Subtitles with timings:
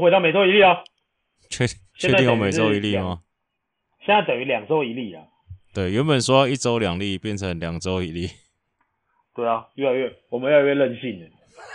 [0.00, 0.82] 又回到每周一例啊。
[1.50, 1.66] 确
[1.98, 3.20] 确定有每周一例吗？
[4.06, 5.24] 现在等于两周一例啊。
[5.74, 8.28] 对，原本说要一周两例，变成两周一例。
[9.34, 11.26] 对啊，越来越我们越来越任性了。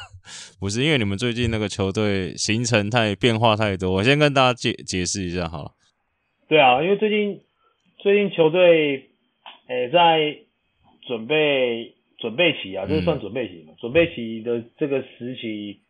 [0.59, 5.71] 不是因为你们最近那个球队行程太变化太多，我先跟大家解解释一下好了。
[6.47, 7.41] 对啊，因为最近
[7.99, 9.11] 最近球队
[9.67, 10.37] 诶、欸、在
[11.07, 13.73] 准备准备期啊，这、算准备期嘛？
[13.79, 15.81] 准备期的这个时期，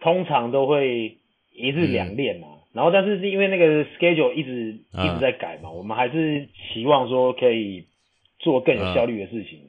[0.00, 1.18] 通常都会
[1.54, 2.48] 一日两练嘛。
[2.50, 7.86] 嗯、然后，但是是因为那个 schedule 一直、啊、一直在改嘛，我们还是期望说可以
[8.38, 9.58] 做更有效率的事情。
[9.58, 9.68] 啊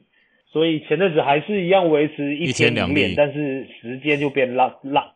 [0.54, 5.12] 所以前阵子还是一样维持一天两练，但是时间就变拉拉，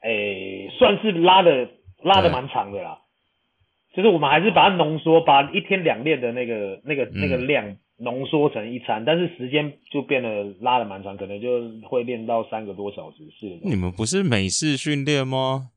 [0.00, 1.68] 诶、欸，算是拉的
[2.04, 3.00] 拉的蛮长的啦。
[3.96, 13.16] 就是我们还是把它浓缩，把一天两练的那个那个那个量浓缩成一餐，嗯、但是时间就变得拉的蛮长，可能就会练到三个多小时。
[13.40, 15.70] 是你们不是美式训练吗？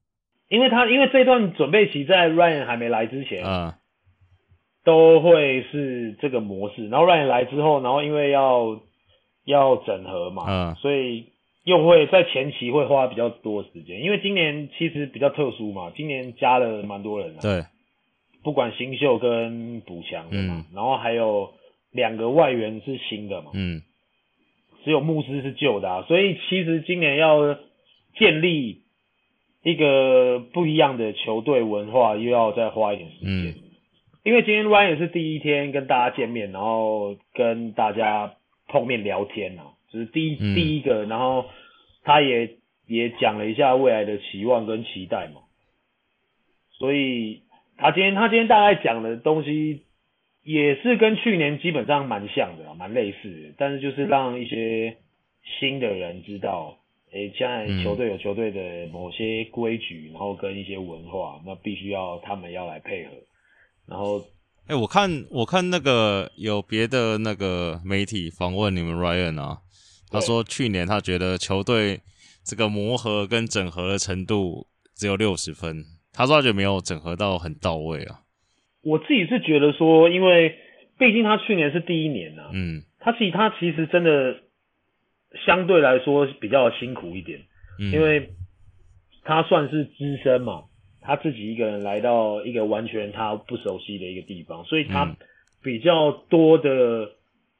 [0.53, 3.79] 因为他因为这段准备期在 Ryan 还没来之前啊。
[4.85, 8.81] 都会是这个模式，然后 Ryan 来之后，然后因为要
[9.45, 11.27] 要整合嘛，嗯，所以
[11.63, 17.65] 又会在前期会花比较多时间，因为今年其实比较特殊嘛，今年加了蛮多人的，对，
[18.43, 21.53] 不管新秀跟补强的嘛，嗯，然后还有
[21.93, 23.81] 两个外援是新的嘛，嗯，
[24.83, 27.57] 只有牧师是旧的啊，所以其实今年要
[28.17, 28.81] 建立
[29.63, 33.29] 一个不一样的球队文化，又要再花一点时间。
[33.29, 33.55] 嗯。
[34.23, 38.35] 因为今天 Ryan 也是第一天跟大家见面，然后跟大家
[38.69, 41.47] 碰面聊天啊，就是第一、嗯、第一个，然后
[42.05, 42.51] 他也
[42.87, 45.41] 也讲了一下未来的期望跟期待嘛，
[46.71, 47.41] 所以
[47.75, 49.81] 他今天他今天大概讲的东西
[50.41, 54.95] 也是跟去年基本上蛮像的，蛮类似的，但是就是让一些
[55.59, 56.77] 新的人知道，
[57.13, 63.11] 诶，现在球队有球队的某些规矩，然后跟一些文化，那必须要他们要来配合。
[63.87, 64.19] 然后，
[64.65, 69.59] 哎、欸，我看我看那个有别的那个媒体访问你们 Ryan 啊，
[70.09, 71.99] 他说去年他觉得球队
[72.43, 74.65] 这个磨合跟整合的程度
[74.95, 78.21] 只有六十分，他说他觉得没有整合到很到位啊。
[78.81, 80.55] 我自己是觉得说，因为
[80.97, 84.41] 毕竟他去年是第一年啊，嗯，他其实他其实真的
[85.45, 87.39] 相对来说比较辛苦一点，
[87.79, 88.29] 嗯，因为
[89.23, 90.65] 他算是资深嘛。
[91.05, 95.17] 他自己一个人来到一个完全他不熟悉的一个地方，所以他
[95.61, 97.09] 比较多的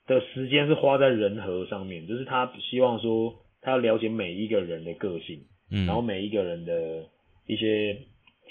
[0.08, 7.04] 的时间是花在人和上面，就是他希望说他要了解每一个人的个性，嗯，然后每一个人的
[7.46, 7.98] 一些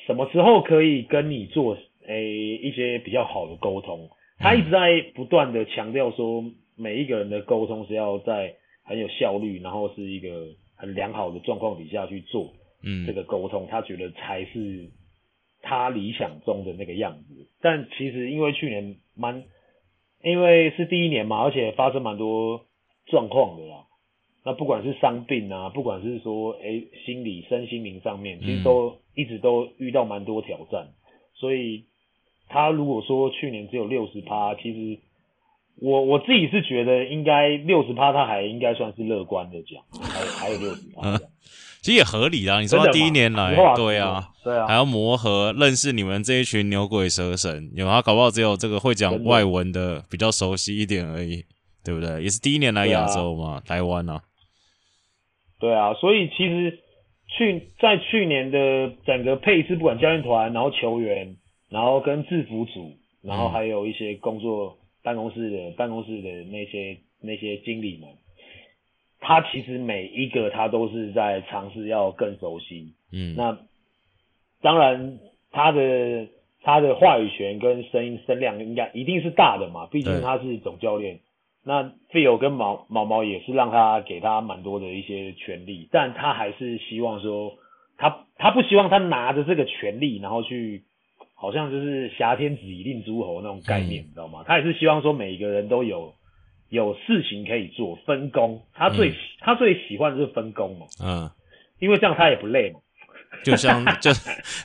[0.07, 1.75] 什么时候可以跟你做
[2.07, 6.45] 诶、欸、一些比较好的沟通，他一直在不断的强调说
[6.77, 12.53] 每一个人的沟通是要在很有效率，然后是一个很良好的状况底下去做。
[12.83, 14.91] 嗯，这个沟通，他觉得才是
[15.61, 17.47] 他理想中的那个样子。
[17.61, 19.45] 但其实因为去年蛮，
[20.25, 22.67] 因为是第一年嘛，而且发生蛮多
[23.07, 23.87] 状况的啦。
[24.45, 30.89] 那不管是伤病啊，不管是说诶心理、身心灵上面，其实都一直都遇到蛮多挑战。
[31.35, 31.85] 所以
[32.49, 35.01] 他如果说去年只有六十趴，其实
[35.81, 41.19] 我我自己是觉得应该六十趴，他还应该算是乐观的讲，还有还有六十趴。
[41.83, 51.45] 其实也合理啦，你说他第一年来，对啊，对啊，还要磨合，认识你们这一群牛鬼蛇神，有他搞不好只有这个会讲外文的比较熟悉一点而已，
[51.85, 52.23] 对不对？
[52.23, 54.23] 也是第一年来亚洲嘛，台湾啊，
[55.59, 56.79] 对啊，所以其实
[57.37, 61.37] 去在去年的整个配置，不管教练团，然后球员，
[61.69, 62.93] 然后跟制服组，
[63.25, 68.09] 然后还有一些工作办公室的办公室的那些那些经理们。
[69.25, 73.57] 他其实每一个他都是在尝试要更熟悉，嗯，那
[74.61, 75.21] 当然
[75.53, 76.27] 他的
[76.63, 81.21] 他的话语权跟声音声量应该一定是大的嘛，毕竟他是总教练。
[81.65, 87.53] 那 Phil 跟毛毛毛也是让他给他蛮多的一些权利，但他还是希望说
[87.97, 90.83] 他他不希望他拿着这个权利，然后去
[91.43, 94.45] 好像就是挟天子以令诸侯那种概念，嗯，你知道吗？
[94.47, 96.15] 他也是希望说每一个人都有。
[96.69, 98.63] 有事情可以做，分工。
[98.73, 101.31] 他最、嗯、他最喜欢的是分工嘛，嗯，
[101.81, 102.81] 因为这样他也不累嘛。
[103.45, 104.11] 就像 就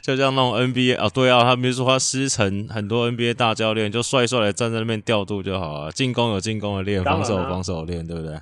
[0.02, 5.92] 就像那种 NBA 啊，对啊，他比如说他师承很多 NBA 大教练，就帅帅的站在那边调度就好了。
[5.92, 8.38] 进攻有进攻的练，防守有防守的练，对不对？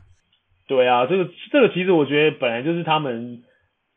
[0.68, 3.42] 对啊，这个这个其实我觉得本来就是他们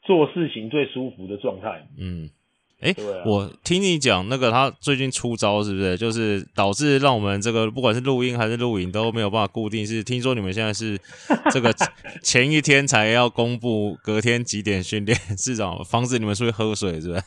[0.01, 1.87] 做事情最舒服的状态。
[1.99, 2.31] 嗯，
[2.81, 5.97] 哎、欸，啊、我听你讲那个他最近出招是不是？
[5.97, 9.85] 就是导致让我们这个不管是录音还是录影都没有办法固定。
[9.85, 10.97] 是听说你们现在是
[11.51, 11.75] 这个
[12.23, 17.23] 前一天才要公布隔天几点训练，市长防止你们出去喝水是不是？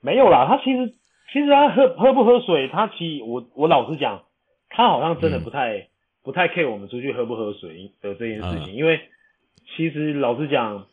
[0.00, 0.94] 没有啦，他其实
[1.32, 4.22] 其实他喝喝不喝水，他其实我我老实讲，
[4.70, 5.86] 他好像真的不太、嗯、
[6.22, 9.00] 不太 care 我们出去喝不喝水的这件事情，嗯、因为
[9.76, 10.86] 其实老实讲，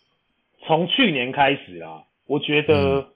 [0.65, 3.01] 从去年开始啦，我觉得。
[3.01, 3.07] 嗯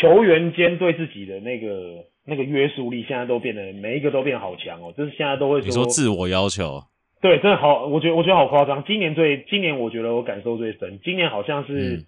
[0.00, 6.82] 球员间对自己的那个那个约束力，现在都变得每一个都变好强哦，就是现在都会说，你说自我要求，
[7.20, 8.84] 对，真的好，我觉得我觉得好夸张。
[8.84, 12.06] 今年最今年我觉得我感受最深，今年好像是、嗯、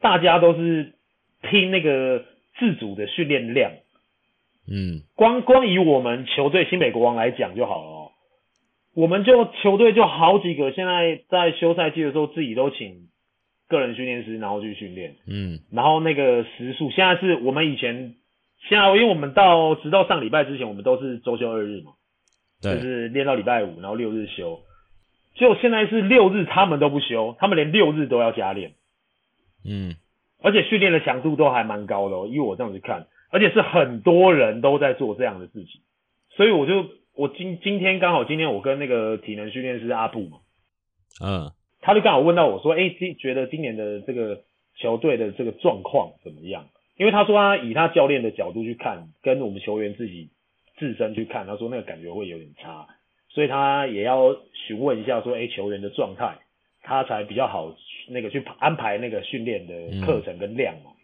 [0.00, 0.92] 大家都是
[1.42, 2.24] 拼那个
[2.58, 3.72] 自主的训练量，
[4.68, 8.10] 嗯，光光以我们球队新北国王来讲就好了哦，
[8.94, 13.11] 我们就球队就好几个，现在在休赛季的时候自己都请。
[13.72, 18.14] 个人训练师，然后去训练，嗯，然后那个时数，现在是我们以前，
[18.68, 21.92] 现在因为我们到直到上礼拜之前，我们都是周休二日嘛，
[22.60, 24.60] 对，就是练到礼拜五，然后六日休，
[25.34, 28.74] 就现在是六日他们都不休，他们连六日都要加练，
[29.64, 29.96] 嗯，
[30.42, 35.80] 而且训练的强度都还蛮高的哦，因为我这样子看，而且是很多人都在做这样的事情，
[36.36, 36.86] 所以我就
[37.16, 40.38] 我今今天刚好今天我跟那个体能训练师阿布嘛，
[41.24, 41.50] 嗯。
[41.82, 44.40] 他就刚好问到我说：“哎，今觉得今年的这个
[44.78, 50.30] 球队的这个状况怎么样？”因为他说他以他教练的角度去看，跟我们球员自己
[50.78, 52.86] 自身去看，他说那个感觉会有点差，
[53.30, 54.36] 所以他也要
[54.66, 56.38] 询问一下说：“哎，球员的状态，
[56.82, 57.74] 他才比较好
[58.08, 60.92] 那个去安排那个训练的课程跟量嘛。
[60.92, 61.02] 嗯”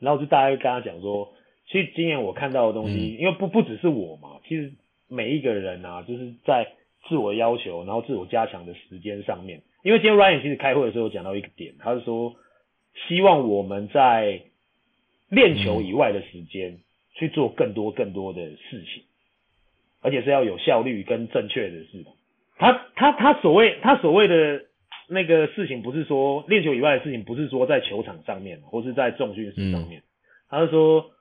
[0.00, 1.34] 然后就大概跟他讲说
[1.70, 4.72] ：“其实今年我看到的东西，嗯、因为不不只是我嘛，其实
[5.08, 6.66] 每一个人啊，就是在
[7.08, 12.34] 自我要求，然后自我加强的时间上面。”因为今天 Ryan 其实开会的时候讲到一个点，他是说
[13.06, 14.42] 希望我们在
[15.28, 16.78] 练球以外的时间
[17.14, 19.04] 去做更多更多的事情，
[20.02, 22.04] 而且是要有效率跟正确的事。
[22.58, 24.64] 他他他所谓他所谓的
[25.08, 30.02] 那个事情，不是说练球以外的事情，不是说在球场上面或是在重训室上面，
[30.48, 31.12] 他是说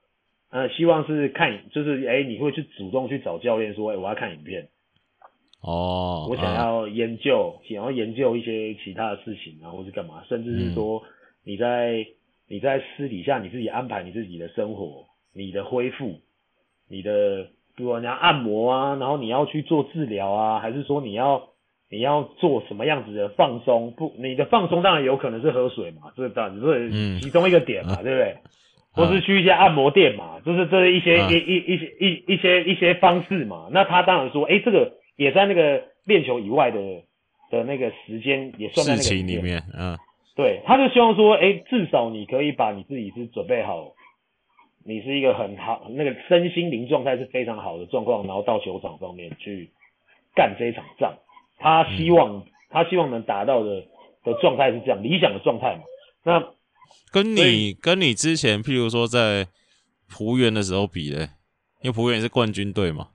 [0.49, 4.69] 呃希望是看就是哎你会去主动去找教练说哎我要看影片。
[5.65, 11.01] 哦，我想要研究，嗯、想要研究一些其他的事情啊，或是干嘛，甚至是说
[11.43, 12.05] 你在、嗯、
[12.47, 16.19] 你在私底下你自己安排你自己的生活，你的恢复，
[16.87, 21.47] 你的比如说你要按摩啊，然后你要去做治疗啊，还是说你要
[21.89, 23.91] 你要做什么样子的放松？
[23.97, 28.37] 不，你的放松当然有可能是喝水嘛，这当然是其中一个点嘛，嗯、对不对？
[28.91, 33.67] 或是去一些按摩店嘛，就是这一些、嗯、一一一些一一些一些方式嘛。
[33.71, 34.91] 那他当然说，哎，这个。
[35.15, 36.79] 也在那个练球以外的
[37.51, 39.97] 的那个时间也算在那个里面，里面嗯，
[40.35, 43.93] 对，他就希望说，哎、欸，至少你可以把你自己是准备好，
[44.83, 49.71] 你是一个很好那个身心灵状态是非常好的状况，然后到球场上面去
[50.35, 51.17] 干这一场仗。
[51.57, 53.81] 他希望、嗯、他希望能达到的
[54.23, 55.83] 的状态是这样理想的状态嘛？
[56.23, 56.53] 那
[57.11, 59.47] 跟你跟你之前譬如说在
[60.09, 61.29] 璞园的时候比嘞，
[61.81, 63.09] 因为璞园是冠军队嘛。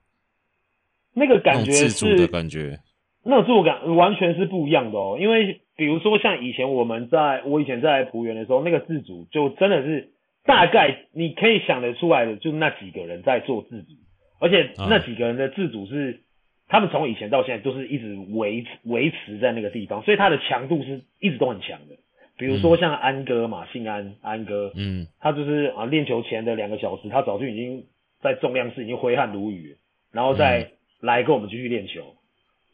[1.13, 2.79] 那个感觉是自主的感觉，
[3.23, 5.17] 那种自主感完全是不一样的哦。
[5.19, 10.09] 因为比如说像以前我们在我以前在浦园的时候，那个自主就真的是
[10.45, 13.93] 大概你可以想得出来的，就那几个人在做自主，
[14.39, 16.21] 而且那几个人的自主是
[16.67, 21.95] 他们从以前到现在都是一直维持维持在那个地方，所以他的强度是一直都很强的。
[22.37, 27.85] 比如说像安哥嘛，姓安安哥，嗯，他就是啊练球前的两个小时，他早就已经
[28.21, 29.75] 在重量室已经挥汗如雨，
[30.11, 30.71] 然后在。
[31.01, 32.15] 嗯来跟我们继续练球，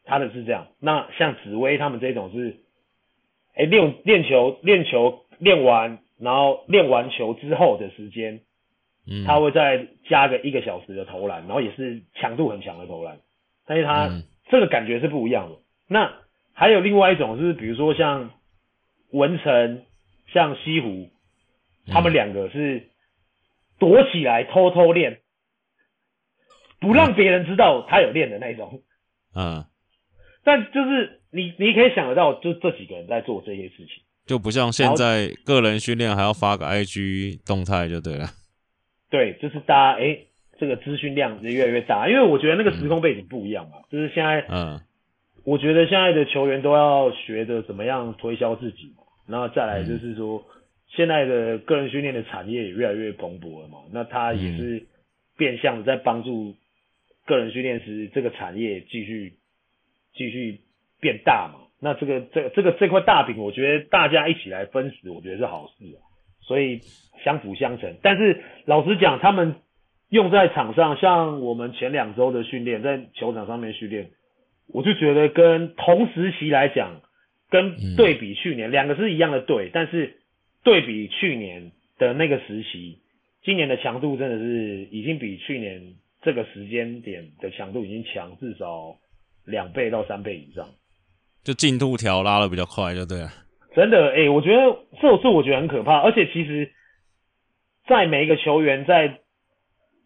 [0.03, 0.67] 他的是这样。
[0.81, 2.57] 那像紫薇他们这种是，
[3.55, 8.41] 哎练练球练球练完，然后练完球之后的时间，
[9.07, 13.19] 嗯，他会再加个一个小时的投篮，然后也是强度很强的投篮。
[13.65, 15.59] 但是他、嗯、这个感觉是不一样的。
[15.87, 16.13] 那
[16.53, 18.31] 还有另外一种是，比如说像
[19.11, 19.83] 文成、
[20.33, 21.09] 像西湖，
[21.87, 22.89] 他们两个是
[23.79, 25.21] 躲起来偷偷练。
[26.79, 28.81] 不让别人知道他有练的那种，
[29.35, 29.65] 嗯，
[30.43, 38.27] 但就是你你可以想得到，就这几个人在做这些事情，就不像现在个人训练还要发个 IG 动态就对了。
[39.09, 40.27] 对，就是大家哎、欸，
[40.59, 44.79] 这个资讯量是越来越大，因为我觉得那个时空背景不一样嘛，嗯、就是现在，嗯，
[45.43, 54.85] 我觉得现在的球员都要学着怎么样推销自己嘛，然后再来就是说，嗯、现在的个人训练的产业也越来越蓬勃了嘛，那他也是
[55.35, 56.55] 变相的在帮助。
[57.27, 59.33] 个人训练师这个产业继续
[60.15, 60.61] 继续
[60.99, 61.67] 变大嘛？
[61.79, 66.01] 那这个这个、这个这块大饼，我觉得大家一起来分食，我觉得是好事啊。
[66.41, 66.79] 所以
[67.23, 67.97] 相辅相成。
[68.01, 69.57] 但是老实讲，他们
[70.09, 74.09] 用在场上，像我们前两周的训练，在球场上面训练，
[74.73, 77.01] 我就觉得跟同时期来讲，
[77.51, 80.17] 跟对比去年，两、嗯、个是一样的队，但是
[80.63, 83.01] 对比去年的那个时期，
[83.43, 85.93] 今年的强度真的是已经比去年
[86.27, 88.97] 这个时间点的强度已经强至少
[89.45, 90.67] 两倍到三倍以上。
[91.45, 93.29] 就进度条拉的比较快，就对了。
[93.73, 96.69] 真的，哎、欸，我觉得这种事我觉得很可怕，而且其实，
[97.87, 99.21] 在每一个球员在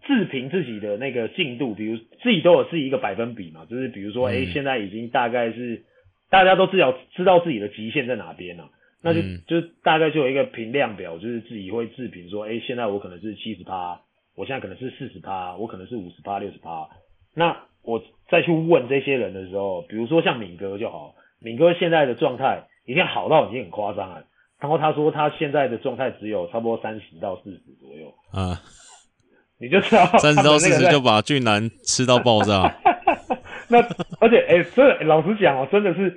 [0.05, 5.85] 自评自己的那个进度，比如自己都有自己一个百分比嘛，就是比如说，哎、现在已经大概是
[6.29, 8.69] 大家都至少知道自己的极限在哪边了，
[9.01, 14.01] 那就、嗯、就大概就有一个评量表，就是自己会自评说，哎、欸，现在我可能是七十趴，
[14.35, 16.87] 我现在可能是四十趴，我可能是五十趴、六十趴，
[17.35, 21.15] 那我再去问这些人的时候，比如说像敏哥就好。
[21.43, 24.23] 敏哥现在的状态已经好到已经很夸张了，
[24.59, 28.61] 然后他说他现在的状态只有差不多三十到四十左右啊，
[29.59, 32.71] 你就知道三十到四十就把俊男吃到爆炸。
[33.69, 33.79] 那
[34.19, 36.15] 而且哎，这、欸、老实讲哦，真的是，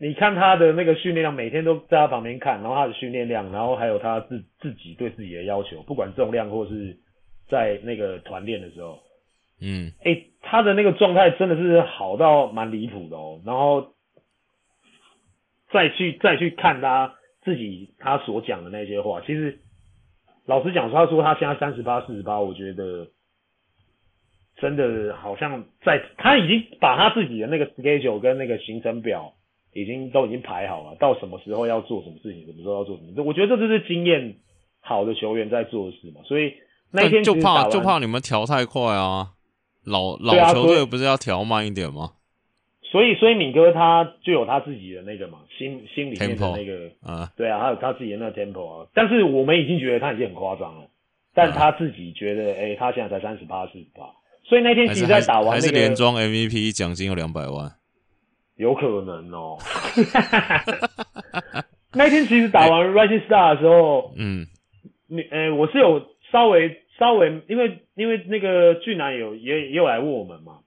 [0.00, 6.98] 你看他的那个训练量，每天都在他旁边看，然后他的训练量，然后还有他自自己对自己的要求，不管重量或是
[7.48, 9.00] 在那个团练的时候，
[9.60, 13.92] 嗯，哎、欸，他的那个状态真的是好到蛮离谱的哦，然后。
[15.72, 19.58] 再去再去看他自己他所讲的那些话，其实
[20.46, 23.08] 老实讲，他说他现在三十八四十八，我觉得
[24.56, 29.34] 真的好像在他已经把他自己的那个 schedule 跟那个行程表
[29.74, 34.36] 已经都已经排好了，到什么时候要做什么事情，什么时候要做什么，我觉得这就是经验
[34.80, 36.22] 好的球员在做的事嘛。
[36.24, 36.54] 所以
[36.96, 39.28] 那天就怕就怕你们调太快啊，
[39.84, 42.12] 老老球队不是要调慢一点吗？
[42.82, 48.86] 所以，所以敏哥他就有他自己的那个嘛，心心里面的那个啊，对啊，他有他自己的那个 tempo 啊。
[48.94, 50.86] 但是我们已经觉得他已经很夸张了，
[51.34, 54.04] 但他自己觉得，哎、欸，他现在才三十八、四十八。
[54.44, 57.72] 所以那天其实，在打完、那个、还是连庄 MVP 奖金有两百万，
[58.54, 59.58] 有可能哦。
[61.92, 64.46] 那天其实打完 Rising Star 的时候，嗯，
[65.08, 66.00] 你，呃、欸，我是有
[66.30, 70.60] 稍微稍微，因为因为那个俊男有也也有来问我们嘛。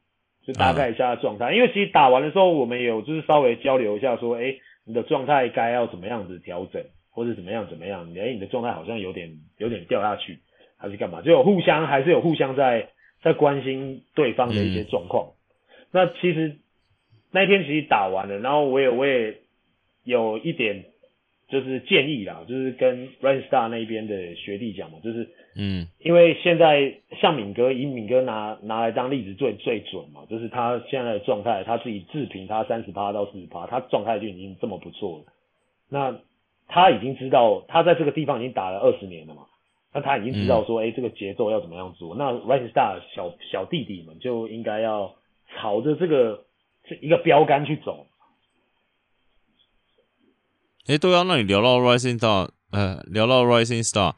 [0.47, 8.09] 就大概一下状态，因为其实打完的时候，我们有就是稍微交流一下，说，哎，你的状态该要怎么样子调整，或者怎么样怎么样？
[8.17, 10.39] 哎，你的状态好像有点有点掉下去，
[10.75, 11.21] 还是干嘛？
[11.21, 12.89] 就有互相还是有互相在
[13.21, 15.33] 在关心对方的一些状况。
[15.33, 15.85] 嗯。
[15.91, 16.55] 那其实
[17.31, 19.41] 那天其实打完了，然后我也我也
[20.03, 20.85] 有一点
[21.49, 25.29] 就是建议啦，就是跟 Rising Star 那边的学弟讲嘛，就是。
[25.61, 35.25] 嗯，因为现在像敏哥，以敏哥拿拿来当例子最最准嘛，就是他现在的状态，他自己自评他三十趴到四十趴，他状态就已经这么不错了。
[35.89, 36.17] 那
[36.69, 39.47] 他已经知道他在这个地方已经打了二十年了嘛，
[39.93, 42.15] 那他已经知道说，哎、嗯欸，这个节奏要怎么样做。
[42.15, 45.13] 那 Rising Star 小小弟弟们就应该要
[45.57, 46.45] 朝着这个
[46.87, 48.07] 这一个标杆去走。
[50.87, 54.13] 哎、欸，对啊，那你聊到 Rising Star，呃，聊到 Rising Star，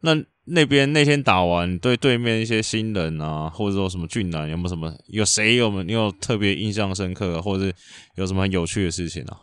[0.00, 0.24] 那。
[0.46, 7.72] 那边那天打完，对对面一些新人啊，或者说什么俊男，有没有什么有谁有没有你有特别印象深刻，或者是
[8.16, 9.40] 有什么很有趣的事情啊？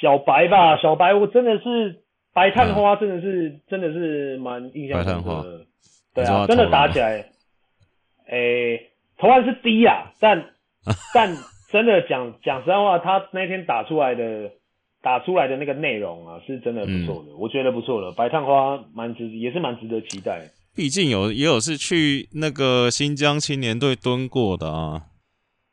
[0.00, 5.66] 小白吧，小白，我真的是白探花，真的是、嗯、真的是蛮印象深刻的。
[6.14, 7.28] 对啊，真的打起来，
[8.28, 10.44] 诶、欸，投篮是低啊，但
[11.12, 11.36] 但
[11.72, 14.52] 真的讲讲实在话，他那天打出来的。
[15.00, 18.10] 打出来的那个内容啊，是真的不错的，嗯，我觉得不错的。
[18.12, 20.50] 白探花蛮值，也是蛮值得期待。
[20.74, 25.02] 毕竟有也有是去那个新疆青年队蹲过的啊。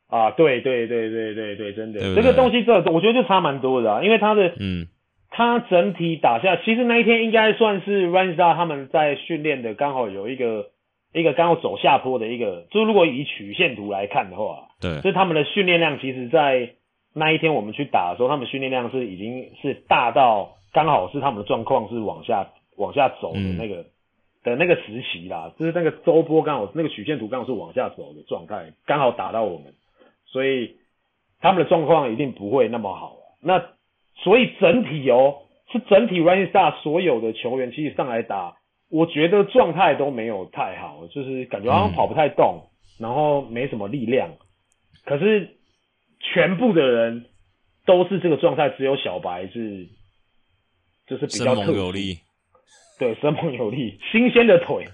[0.08, 4.86] 啊，对对对对对对，真的，对对这个东西这我觉得就差蛮多的啊，因为他的嗯，
[5.30, 10.70] 他整体打下，其实那一天应该算是 Rising Star 他们在训练的，刚好有一个
[11.12, 16.74] 一个刚好走下坡的一个，就如果以曲线图来看的话，对，所以他们的训练量其实，在。
[17.18, 23.86] 那一天我们去打的时候，他们训练量是已经是大到刚好是他们的状况是往下往下走的那个、嗯、
[24.44, 29.72] 的那个时期啦，就是那个周波刚好那个曲线图刚好是往下走的状态，刚好打到我们，
[30.26, 30.76] 所以
[31.40, 33.16] 他们的状况一定不会那么好。
[33.40, 33.64] 那
[34.16, 35.36] 所以整体哦，
[35.72, 38.58] 是整体 Rising Star 所有的球员其实上来打，
[38.90, 42.60] 我觉得状态都没有太好，就是感觉好像跑不太动，
[43.00, 44.28] 嗯、然后没什么力量，
[45.06, 45.55] 可是。
[46.32, 47.26] 全部的人
[47.84, 49.88] 都是这个状态，只有小白是，
[51.06, 52.18] 就是比较生猛有力，
[52.98, 54.88] 对， 生猛有力，新鲜的腿，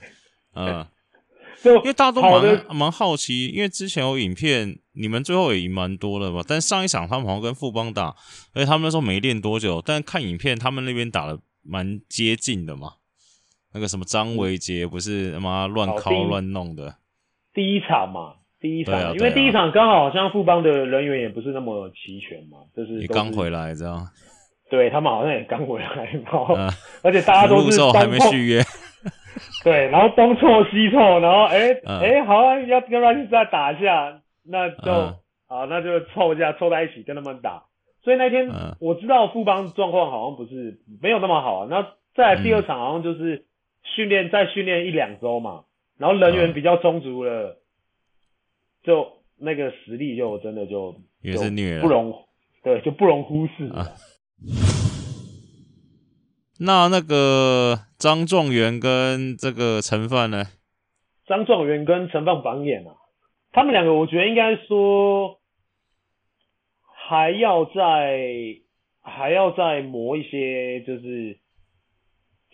[0.54, 0.86] 嗯，
[1.62, 8.14] 就因为大家都蛮蛮好奇，因为之前有影片，你们最后也赢蛮多的嘛，但上一场他们好像跟富邦打，
[8.54, 12.94] 而且他们那时候没练多久，但看影片他们那边打的蛮接近的嘛。
[13.74, 16.98] 那个什么张维杰不是他妈乱敲乱弄的，
[17.54, 24.06] 第一场嘛，第一场，啊啊、因为第一场刚好好像富邦的人员也不是那么齐全嘛，就是你刚回来这样，
[24.70, 26.70] 对他们好像也刚回来，然后、呃、
[27.02, 28.62] 而且大家都是还没续约，
[29.64, 35.16] 对，然后东凑西凑，然后哎哎、好啊，要跟 Rising 再打一下，那就、呃、
[35.48, 37.64] 好，那就凑一下凑在一起跟他们打。
[38.04, 38.48] 所以那天
[38.80, 43.34] 我知道富邦状况好像不是没有那么好，啊，那在第二场好像就是。
[43.34, 43.44] 嗯
[43.96, 45.64] 训练再训练一两周嘛，
[45.98, 47.56] 然后人员比较充足了，嗯、
[48.82, 49.06] 就
[49.38, 52.14] 那个实力就真的就也是虐了，不容
[52.62, 53.86] 对就不容忽视，啊。
[56.60, 60.44] 那那个张状元跟这个陈范呢？
[61.26, 62.94] 张状元跟陈范榜眼啊，
[63.52, 65.40] 他们两个我觉得应该说
[67.08, 68.20] 还要再
[69.00, 71.38] 还要再磨一些就是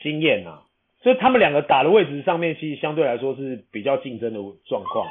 [0.02, 0.64] 经验啊。
[1.00, 5.06] 所以他们两个打的位置上面，其实相对来说是比较竞争的状况。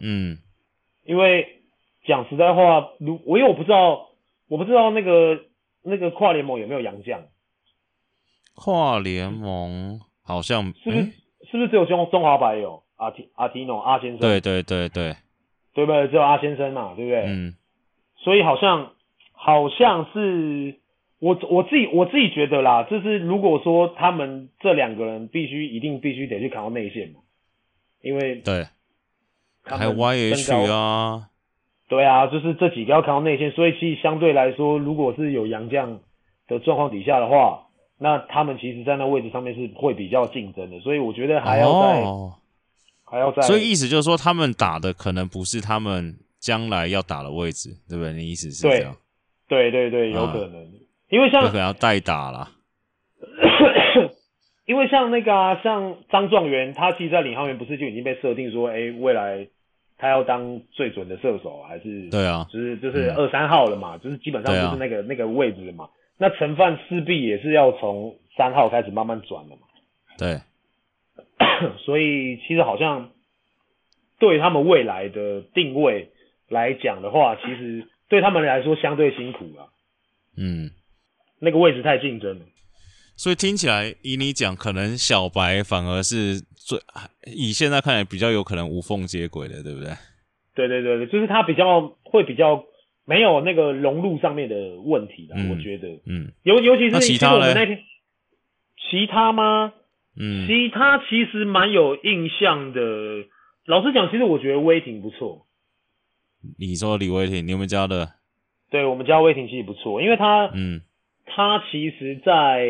[0.00, 0.36] 嗯，
[1.08, 1.62] 因为
[2.06, 4.10] 讲实在话，如我因为我不知道，
[4.46, 5.40] 我不知道那个
[5.82, 7.22] 那个跨联盟有没有洋将。
[8.54, 11.12] 跨联盟好像是不是、欸、
[11.50, 14.20] 是不是只有中中华白有阿提阿提诺阿先生？
[14.20, 15.16] 对对对对，
[15.72, 16.08] 对不对？
[16.08, 17.24] 只有阿先生嘛，对不对？
[17.26, 17.54] 嗯。
[18.18, 18.92] 所以好像
[19.32, 20.78] 好像是。
[21.20, 27.18] 我我自己我自己觉得啦，就是如果说他们这两个人必须一定必须得去扛到内线嘛，
[28.02, 28.64] 因为对，
[29.76, 31.28] 还有 YH 啊，
[31.88, 36.00] 对啊，就是这几个要扛到内线，所以其实相对来说，如果是有洋将
[36.46, 37.66] 的状况底下的话，
[37.98, 42.34] 那他们其实在那位置上面是会比较竞争的，所以我觉得还要再、哦、
[43.04, 48.12] 还要再，所以意思就是说，他们打的可能不是他们将来要打的位置，对不对？
[48.12, 48.94] 你意思是这样？
[49.48, 50.62] 对对对对，有可能。
[50.62, 50.68] 啊
[51.10, 52.50] 因为像可能要代打啦，
[54.68, 59.48] 因为像那个啊，像张状元，他其实，在领航员不是就已经被设定说，哎、欸，未来
[59.98, 65.88] 他要当最准的射手，还是对啊，就是就是二三号了嘛，嗯、就是基本上就是那个、啊、那个位置了嘛。
[66.16, 69.62] 那陈范势必也是要从三号开始慢慢转了嘛。
[70.16, 70.40] 对，
[71.84, 73.10] 所以其实好像
[74.18, 76.10] 对他们未来的定位
[76.48, 79.68] 来讲的话，其实对他们来说相对辛苦了。
[80.36, 80.70] 嗯。
[81.40, 82.44] 那个位置太竞争了，
[83.16, 86.78] 所以听起来以你讲，可能小白反而是最
[87.24, 89.88] 以现在看来比较有可能无缝接轨的，对不对？
[90.54, 92.62] 对对对对，就是他比较会比较
[93.06, 97.78] 没有那个融入上面的问题的，嗯、我觉得，嗯，尤尤其是其他的那天，
[98.90, 99.72] 其他吗？
[100.14, 102.80] 嗯，其他其实蛮有印象的。
[103.64, 105.46] 老实讲，其实我觉得威霆不错。
[106.58, 108.12] 你说李威霆，你们家的？
[108.70, 110.82] 对，我们家威霆其实不错，因为他，嗯。
[111.30, 112.66] 他其实，在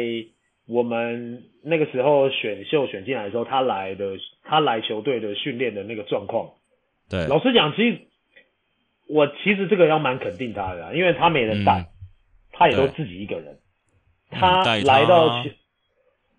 [0.68, 6.50] 我们那个时候选秀选进来的时候，他来的他来球队的训练的那个状况，
[7.08, 8.00] 对，老实讲，其实
[9.08, 11.86] 我其实这个要蛮肯定他的，因为他没人带，嗯、
[12.52, 13.58] 他也都自己一个人，
[14.30, 15.50] 他来到球，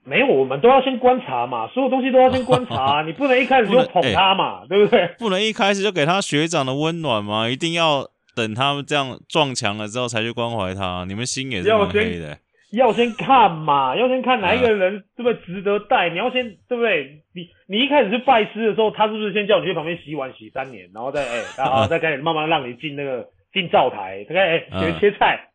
[0.06, 5.08] 没有，我们都要先观察嘛，所有东西都要先观察， 你不能一开始就捧他嘛，欸、对不对？
[5.18, 8.08] 不能一开始就给他学长的温暖嘛，一定要。
[8.36, 11.04] 等他们这样撞墙了之后，才去关怀他。
[11.10, 12.38] 你们心也是蛮黑的。
[12.72, 16.10] 要先看嘛，要先看哪一个人对不对值得带。
[16.10, 17.24] 你要先对不对？
[17.34, 25.50] 你你一开始去拜师的时候，他是不是先叫你去旁边洗碗洗三年，然后再哎， 然、欸、后再开始慢慢让你进那个进灶台，他开始哎学切菜，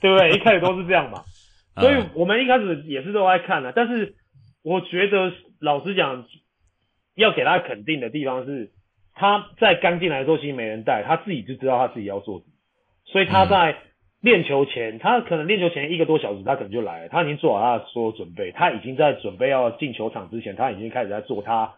[0.00, 0.30] 对不对？
[0.36, 1.22] 一开始都是这样嘛。
[1.76, 4.14] 所以我们一开始也是都爱看的，但是
[4.62, 6.24] 我觉得老实讲，
[7.16, 8.70] 要给他肯定的地方是。
[9.16, 12.50] 他在刚进来的时候，其实没人带，他自己就知道他自己要做什么，
[13.04, 13.76] 所以他在
[14.24, 21.74] 练球前，他可能练球前一个多小时，他可能就来了，他已经做好他的所有准备，他已经在准备要进球场之前，他已经开始在做他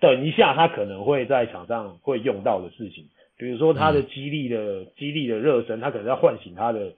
[0.00, 3.04] 等一下他可能会在场上会用到的事情，
[3.36, 6.94] 比如说他的激励的激励的热身，他可能在唤醒他的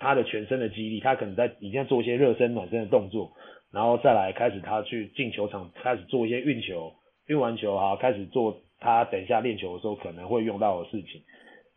[0.00, 3.30] 他的全身的激励，他可能在已经在做一些热身暖身的动作，
[3.72, 6.92] 然后再来开始他去进球场，开始做一些运球，
[7.28, 8.58] 运完球好开始做。
[8.80, 11.20] 他等一下练球的时候可能会用到的事情，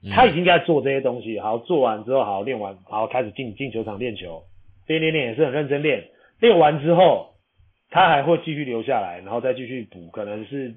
[0.10, 1.40] 他已经在做这些东西。
[1.40, 4.44] 好，做完之后，好练完，好开始进进球场练球，
[4.88, 6.10] 练练练也是很认真练。
[6.40, 7.36] 练完之后，
[7.90, 10.10] 他还会继续留下来，然后再继续补。
[10.12, 10.74] 可能是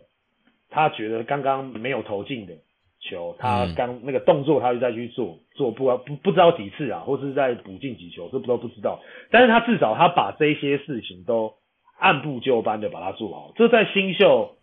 [0.69, 2.55] 他觉得刚刚没有投进的
[3.01, 9.01] 球，他刚那个动作他就再去做，做不不不知道几次啊，或是再补进几球，这不都不知道。
[9.31, 11.55] 但是他至少他把这些事情都
[11.99, 13.53] 按部就班的把它做好。
[13.57, 14.57] 这在新秀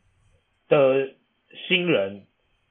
[0.68, 1.14] 的。
[1.68, 2.28] 新人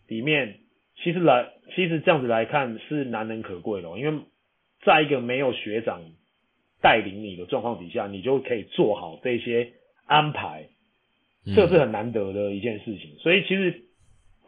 [0.08, 0.54] 里面，
[1.02, 4.22] 其实来，其实这样子来看是难能可贵的，因为
[4.84, 6.02] 在一个没有学长
[6.82, 9.72] 带领你的状况底下，你就可以做好这些
[10.06, 10.68] 安排，
[11.54, 13.16] 这是很难得的一件事情。
[13.18, 13.82] 所以其实，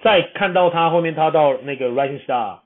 [0.03, 2.61] 在看到他后面他到那个 Rising Star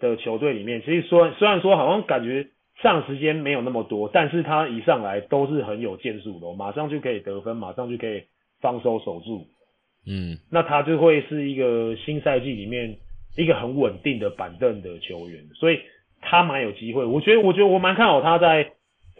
[0.00, 2.48] 的球队里面，其实说虽然说好像感觉
[2.82, 8.24] 上时间没有那么多，但是他一上来都是很有建树的，马上就可以得分，马上就可以
[8.60, 9.46] 防守守住。
[10.06, 12.98] 嗯，那他就会是一个新赛季里面
[13.36, 15.78] 一个很稳定的板凳的球员，所以
[16.20, 17.04] 他蛮有机会。
[17.04, 18.72] 我觉得，我觉得我蛮看好他在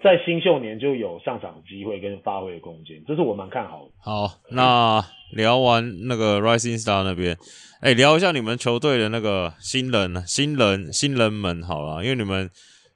[0.02, 3.90] 在新秀年就有上场机会跟发挥的空间，这是我蛮看好的。
[3.98, 7.36] 好，那聊完那个 Rising Star 那边，
[7.80, 12.50] 哎、欸，聊一下你们球队的那个新人、新人、新人们好了，因为你们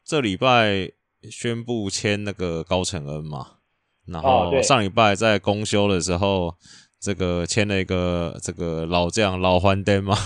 [0.05, 0.91] 这礼拜
[1.31, 3.47] 宣布签那个高承恩嘛，
[4.07, 6.55] 然后上礼拜在公休的时候。
[7.01, 10.17] 这个签了一个这个老将老还灯嘛，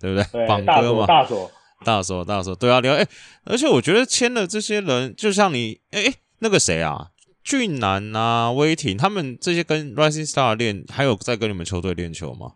[0.00, 0.46] 对不对？
[0.46, 1.50] 榜哥嘛，大锁
[1.84, 3.06] 大锁大锁，对啊，聊哎，
[3.44, 7.10] 而且我觉得签了这些人，就像你哎哎那个谁啊，
[7.42, 12.52] 俊男啊，威霆他们这些跟 Rising Star 练，还有在跟你们球队练球吗？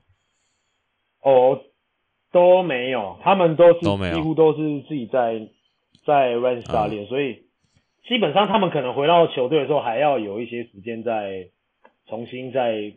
[1.22, 1.60] 哦，
[2.32, 5.48] 都没有，他们都是都没有，几乎都是自己在
[6.06, 7.44] 在 Rising Star 练，嗯，所以
[8.08, 11.48] 基本上他们可能回到球队的时候，还要有一些时间再
[12.08, 12.92] 重新再。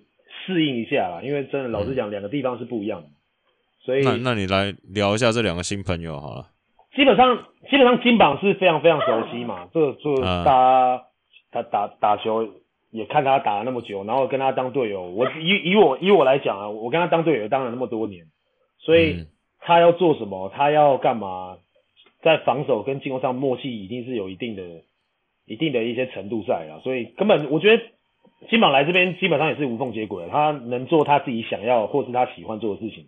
[0.47, 3.08] 适应一下啦，因为真的老实讲，两个地方是不一样的，
[3.84, 6.48] 所以那那你来聊一下这两个新朋友好了。
[6.96, 7.38] 基本上
[7.69, 11.04] 基本上金榜是非常非常熟悉嘛，这个这个大家
[11.52, 12.48] 他打打球
[12.91, 18.26] 也看他打了那么久，然后跟他当队友，我以以我以我来讲啊，我跟他当队友当了那么多年，
[18.80, 19.26] 所以
[19.60, 21.58] 他要做什么，他要干嘛，
[22.22, 24.63] 在防守跟进攻上默契一定是有一定的
[25.46, 27.84] 一定的一些程度在啊，所以根本我觉得。
[28.50, 33.08] 金榜来这边基本上也是无缝接轨，他能做他自己想要或是他喜欢做的事情，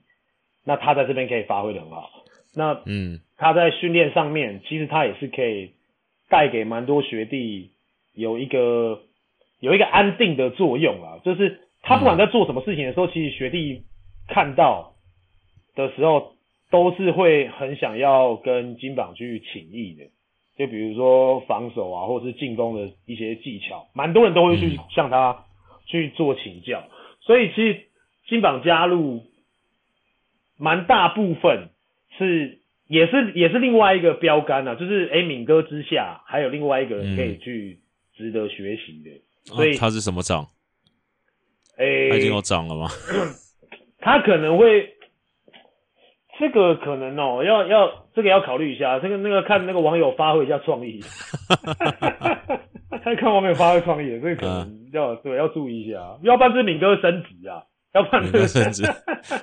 [0.65, 2.10] 那他在这边可以发挥的很好。
[2.54, 5.71] 那嗯，他在训练上面其实他也是可以
[6.30, 7.71] 带给蛮多学弟
[8.13, 9.01] 有一个
[9.60, 13.84] 有一个安定的作用啊，就是他不管在做什么事情的时候，其实学弟
[14.28, 14.93] 看到
[15.75, 16.34] 的时候
[16.71, 20.06] 都是会很想要跟金榜去请益的。
[20.58, 25.43] 就比如说防守啊，或者是进攻的一些技巧，蛮多人都会去向他
[25.86, 26.80] 去做请教。
[26.80, 27.82] 嗯、所以其实
[28.30, 29.21] 金榜加入，
[30.57, 31.69] 蛮大部分
[32.17, 37.79] 是也是也是另外一个标杆啊，就是哎敏哥之下还有另外一个人可以去
[38.15, 39.11] 值得学习的。
[39.11, 39.21] 嗯、
[39.55, 40.47] 所以、啊、他是什么长？
[41.77, 42.87] 哎、已经有长了吗？
[43.99, 44.91] 他可能会。
[46.37, 50.99] 这个可能哦，要要这个要考虑一下，这个那个看那个网友发挥一下创意，
[53.05, 57.63] 看 看网友发挥创意，这个可能要、嗯、对要注意一下，要不然是敏哥升职啊，
[57.95, 58.84] 要不然敏哥升职，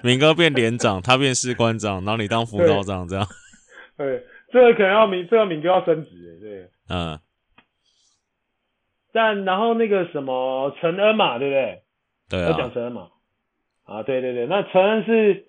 [0.04, 3.26] 明哥变连长，他变士官长，然后你当辅导长这样，
[3.96, 7.18] 对，这个可能要明这个明哥要升职，对，嗯，
[9.12, 11.82] 但然后那个什么陈恩嘛，对不对？
[12.28, 13.08] 对啊，要讲陈恩嘛，
[13.84, 15.46] 啊，对对对，那陈恩是。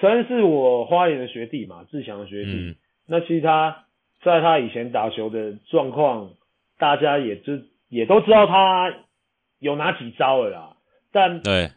[0.00, 2.50] 陈恩是我花莲的学弟嘛，志强的学弟。
[2.50, 3.84] 嗯、那其实他
[4.24, 6.30] 在他以前打球的状况，
[6.78, 8.92] 大家也就也都知道他
[9.58, 10.76] 有哪几招了啦。
[11.12, 11.70] 但对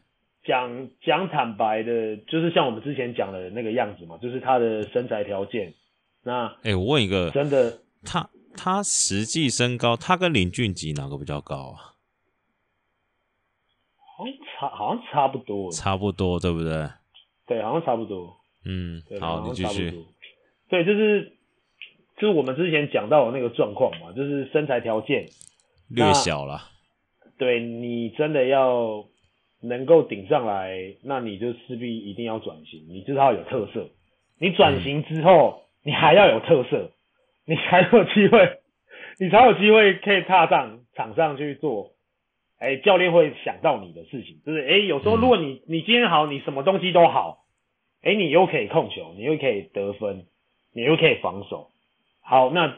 [0.48, 5.74] 讲讲坦白的，就是像我们之前讲的那个样子嘛，就是他的身材条件。
[6.24, 11.94] 那哎、欸，我问一个，真的，他他实际身高，他跟林俊杰哪个比较高啊？
[14.18, 16.90] 好像差，好像差不多，差不多，对不对？
[17.46, 18.38] 对，好像差不多。
[18.66, 19.46] 嗯，好。
[19.46, 20.06] 你继续。
[20.70, 21.38] 对，就是
[22.18, 25.28] 就是我们之前讲到的那个状况嘛，就是身材条件
[25.90, 26.72] 略小了。
[27.38, 29.06] 对，你真的要
[29.62, 33.90] 能够顶上来，那你就势必一定要转型，你至少要有特色。
[34.40, 36.92] 你转型之后，嗯、你还要有特色，
[37.46, 38.60] 你才有机会，
[39.20, 41.92] 你才有机会可以踏上场上去做。
[42.58, 47.40] 哎、欸，教练会想到你的事情，就是哎、欸，有时候如果你你今天好，你什么东西都好，
[48.02, 50.26] 哎、欸，你又可以控球，你又可以得分，
[50.74, 51.70] 你又可以防守，
[52.22, 52.78] 好，那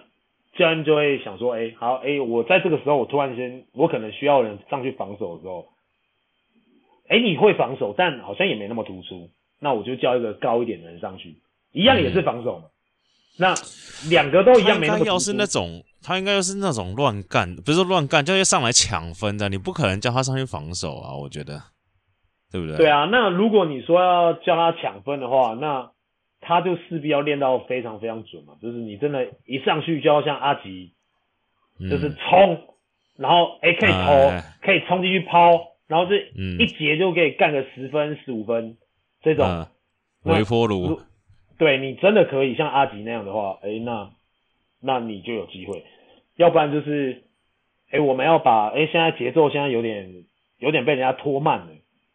[0.56, 5.68] 教练就会想说，哎、欸，好，哎、欸，我在这个时候，我突然间，我可能需要人上去防守的时候，
[7.08, 11.42] 哎、欸，你会防守，但好像也没那么突出，那我就叫一个高一点的人上去，
[11.72, 12.72] 一样也是防守嘛，嗯、
[13.40, 13.56] 那
[14.10, 15.10] 两个都一样没那么突出。
[15.10, 15.84] 要是那种。
[16.04, 19.50] 他应该就是那种乱干，不是说乱干，就是上来抢分的。
[19.50, 21.60] 你不可能叫他上去防守啊，我觉得，
[22.50, 22.78] 对不对？
[22.78, 25.92] 对啊，那如果你说要叫他抢分的话，那
[26.40, 28.54] 他就势必要练到非常非常准嘛。
[28.62, 30.94] 就是你真的，一上去就要像阿吉，
[31.90, 32.68] 就是冲，嗯、
[33.18, 36.18] 然后哎可以投，哎、可以冲进去抛，然后这
[36.60, 38.78] 一节就可以干个十分十五分
[39.22, 39.46] 这种。
[39.46, 39.68] 嗯、
[40.24, 41.00] 微波炉。
[41.58, 44.12] 对，你真的可以像阿吉那样的话，哎那
[44.82, 45.84] 那你就有机会。
[46.36, 47.24] 要不然就是
[47.90, 50.26] 哎，我们要把哎现在节奏现在有点
[50.60, 51.68] 有点被人家拖慢了，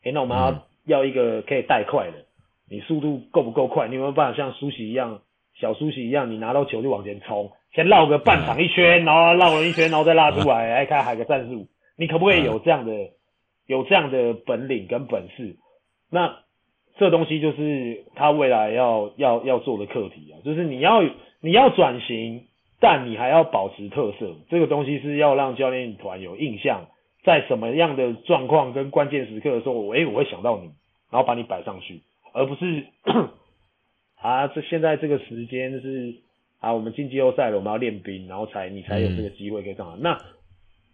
[0.05, 2.27] 哎，那我们要、嗯、要一个可以带快的，
[2.71, 3.89] 你速度够不够快？
[3.89, 5.23] 你有没有办法像舒淇一样，
[5.59, 12.93] 小舒淇一样，你拿到球就往前冲，先绕个半场一圈，然后绕了一圈，然后再拉出来，哎，看海个战术，你可不可以有这样的
[13.67, 15.57] 有这样的本领跟本事？
[16.11, 16.39] 那
[16.99, 21.03] 这东西就是他未来要要要做的课题啊，就是你要
[21.41, 22.45] 你要转型，
[22.81, 26.89] 但你还要保持特色，这个东西是要让教练团有印象，
[27.25, 30.71] 在什么样的状况跟关键时刻的时候，我诶我会想到你，
[31.11, 32.03] 然后把你摆上去，
[32.35, 32.85] 而不是
[34.21, 36.17] 啊这现在这个时间是
[36.61, 40.19] 啊我们进季后赛了，我们要练兵，然后才你才有这个机会可以上来，那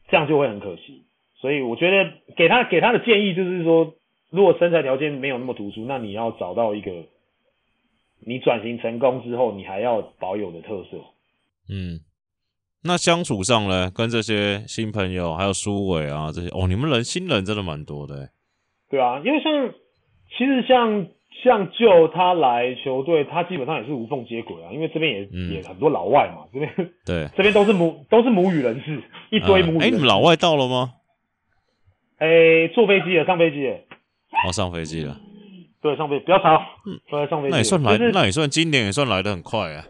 [0.09, 1.02] 这样就会很可惜。
[1.40, 3.94] 所以我觉得给他给他的建议就是说。
[4.31, 6.92] 如果身材条件没有那么突出，那你要找到一个
[8.27, 10.98] 你转型成功之后你还要保有的特色。
[11.70, 12.01] 嗯，
[12.85, 18.29] 那相处上呢，跟这些新朋友还有苏伟啊这些，哦，你们人新人真的蛮多的。
[18.90, 19.72] 对啊，因为像
[20.37, 21.07] 其实像
[21.42, 26.70] 像就他来球队，他基本上也是无缝接轨啊，因为这边也、嗯、也很多老外嘛，这边
[27.07, 29.85] 对这边都是母都是母语人士，一堆母语。
[29.85, 30.96] 哎、嗯，你们老外到了吗？
[32.18, 33.76] 哎，坐飞机了，上飞机了。
[34.44, 35.16] 哦，上飞机了。
[35.81, 36.61] 对，上飞机不要吵。
[36.85, 37.52] 嗯，对，上飞机。
[37.52, 39.85] 那也算来，就是、那也算今年也算来的很快啊。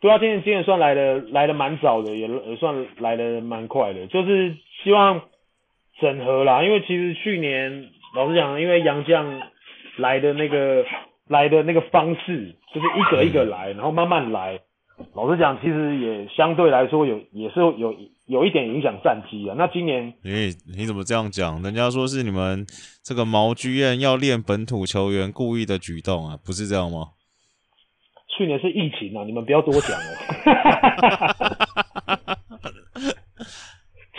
[0.00, 4.08] 对啊，今年今年算来的来的蛮早的，也也算来的蛮快的。
[4.08, 5.20] 就是希望
[6.00, 9.40] 整合啦，因为其实去年老实讲，因为杨将
[9.98, 10.84] 来的那个
[11.28, 14.58] 来的那个方式，就是一个一个来，然后慢慢来。
[15.14, 17.94] 老实讲，其实也相对来说有也是有。
[18.30, 19.56] 有一点影响战绩啊。
[19.58, 21.60] 那今年，诶、欸，你怎么这样讲？
[21.64, 22.64] 人家说是你们
[23.02, 27.08] 这个毛居院要练本土球员故意的举动啊，不是这样吗？
[28.38, 30.06] 去年是疫情啊，你们不要多讲了。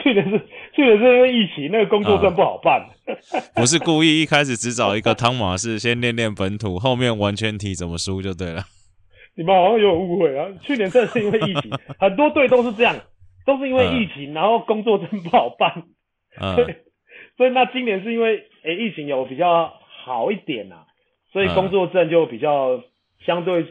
[0.03, 0.37] 去年是
[0.75, 2.85] 去年是因为疫情，那个工作证不好办。
[3.55, 8.65] 不是故意一开始只找一个汤马士先练练本土，后面完全体怎么输就对了。
[9.35, 10.49] 你们好像有误会啊！
[10.61, 12.93] 去年真的是因为疫情，很多队都是这样。
[13.45, 15.83] 都是因为疫情，嗯、然后工作证不好办，
[16.39, 16.75] 嗯、 所以
[17.37, 19.73] 所以那今年是因为诶、欸、疫情有比较
[20.03, 20.85] 好一点呐、啊，
[21.31, 22.83] 所以工作证就比较
[23.25, 23.65] 相对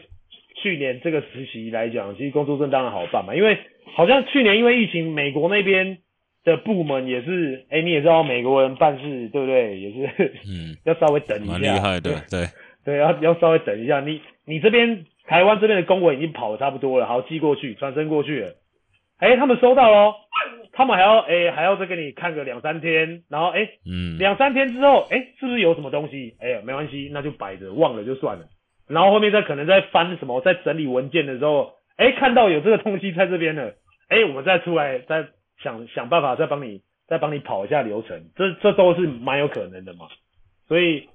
[0.61, 3.57] 去年这个时期来讲，其实工作证当然好办嘛，因为
[3.95, 5.99] 好像去年因为疫情，美国那边
[6.43, 9.79] 的部门也是哎、欸、你也知道美国人办事对不对？
[9.79, 12.45] 也是嗯 要稍微等一下，蛮厉害的，对
[12.83, 18.55] 对，要要稍微等一下，你你这边台湾这边的公文已经跑得差不多了，好寄过去，传真过去了。
[19.21, 20.15] 哎、欸，他们收到喽，
[20.73, 26.33] 他们还要哎、欸、还要再给你看个两三天，然后哎，嗯，两三天之后，哎、欸，是不是有什么东西？
[26.39, 28.45] 哎、欸，没关系，那就摆着，忘了就算了。
[28.87, 33.75] 然后后面再可能再翻什么，在整理文件的时候，哎、欸，看到有这个东西在这边了，
[34.09, 35.27] 哎、欸，我们再出来再
[35.61, 40.07] 想想办法再帮你再帮你跑一下流程，这这都是蛮有可能的嘛。
[40.67, 41.07] 所以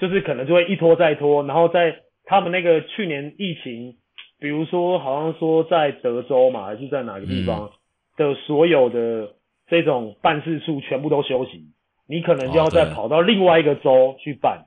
[0.00, 3.94] 就是可能就会一拖再拖，然后在他们那个去年疫情。
[4.38, 7.70] 比如说，好像说在德州嘛，还是在哪个地方
[8.16, 9.32] 的所有的
[9.66, 11.70] 这种办事处全部都休息，
[12.06, 14.66] 你可能就要再跑到另外一个州去办。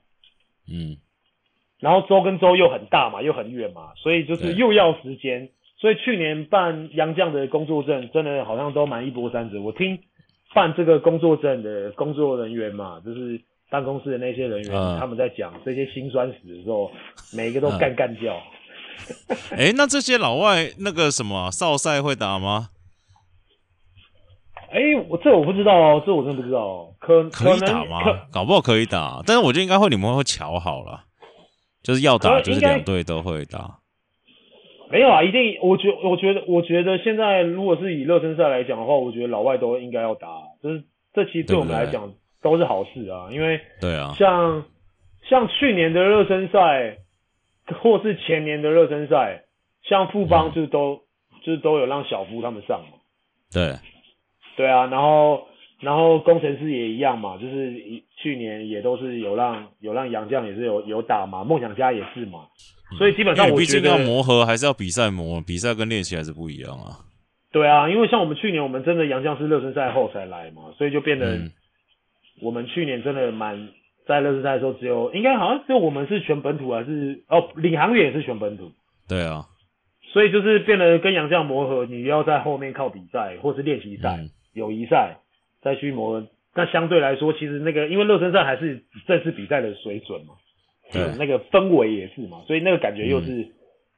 [0.67, 0.97] 嗯，
[1.79, 5.49] 然后州跟州又很大嘛，又很远嘛，所以就是又要时间。
[5.77, 9.61] 所以去年办洋将的工作证，真的好像都蛮一波三折。
[9.61, 9.97] 我听
[10.53, 16.91] 办这个工作证的工作人员嘛，就是办公室的那些人员，他们在讲这些辛酸史的时候，
[17.33, 18.41] 每一个都干干叫。
[19.51, 22.69] 哎、欸，那这些老外那个什么少赛会打吗？
[24.71, 26.93] 哎、欸，我这我不知道哦，这我真的不知道哦。
[26.99, 28.01] 可可以打吗？
[28.31, 31.05] 搞不好可以打，但是我觉得应该会，你们会瞧好了，
[31.81, 33.79] 就是要打就是两队都会打。
[34.91, 40.27] 没有啊，一定，我觉我觉得我觉得现在如果是以热身赛来讲的话，我觉得老外都应该要打，
[40.61, 40.83] 就是
[41.13, 44.63] 这其实对我们来讲都是好事啊，因为对啊，像
[45.27, 46.97] 像去年的热身赛。
[47.81, 49.43] 或是前年的热身赛，
[49.83, 51.01] 像富邦就都、
[51.31, 52.97] 嗯、就是都有让小夫他们上嘛。
[53.51, 53.75] 对，
[54.57, 55.47] 对啊，然后
[55.79, 57.73] 然后工程师也一样嘛，就是
[58.21, 62.47] 去年也都是有让有让杨将也是有有打嘛，梦想家也是嘛，
[62.97, 67.05] 所以基本上我觉得毕竟要磨合还是要比赛磨，比赛跟练习还是不一样啊。
[67.51, 71.39] 对啊，因为像我们去年我们真的杨将是热身赛后才来嘛，所以就变得
[72.41, 73.69] 我们去年真的蛮。
[74.09, 78.71] 在热身赛的时候，只有应该好像只有我们是全本土，还是哦领航员也是全本土。
[79.07, 79.45] 对啊，
[80.11, 85.17] 所以就是变得跟洋将磨合，你要在后面靠比赛或是练习赛、嗯、友谊赛
[85.61, 86.27] 再去磨合。
[86.55, 90.33] 那相对来说，其实那个因为热身赛还是正式比赛的水准嘛，
[90.91, 93.51] 对，那个氛围也是嘛，所以那个感觉又是、嗯、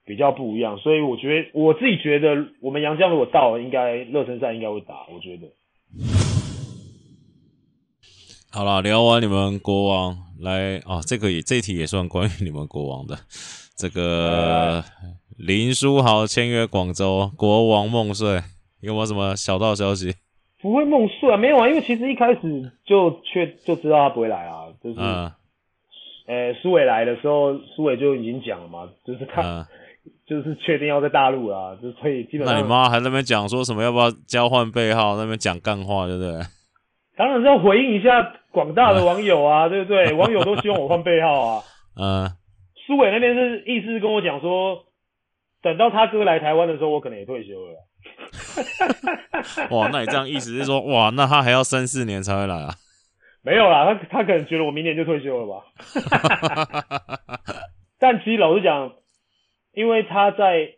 [0.05, 5.47] 比较不一样，所以我觉得我自己觉得，我们洋将如果到了，应该热身赛应该会打，我觉得。
[8.53, 13.17] 好了，聊完你们国王来啊，这个也这一题也算关于你们国王的。
[13.77, 14.83] 这个
[15.37, 18.41] 林书豪签约广州，国王梦碎，
[18.81, 20.13] 有没有什么小道消息？
[20.61, 25.33] 不会梦碎啊，没有啊，因为其实一开始就确就知道他不会来啊，就是，呃、
[26.27, 29.41] 嗯，苏伟来的时候，苏伟就已经讲了嘛，就是他。
[29.41, 29.65] 嗯
[30.25, 32.55] 就是确定要在大陆啊，就所以基本上。
[32.55, 36.39] 那你妈还在那边讲说什么要不要交换背号，那边讲干话，对不对？
[37.15, 40.13] 当然是要回应一下广大的网友啊，对不对？
[40.17, 41.63] 网友都希望我换背号啊。
[41.99, 42.29] 嗯。
[42.87, 44.85] 苏伟那边是意思是跟我讲说，
[45.61, 47.75] 等到他哥来台湾的时候，我可能也退休了。
[49.71, 52.73] 哇，那你这样意思是说， 哇，那他还要三四年才会来啊？
[53.43, 55.63] 没有啦，他他可能觉得我明年就退休了吧。
[57.99, 58.93] 但其实老实讲。
[59.73, 60.69] 因为他在，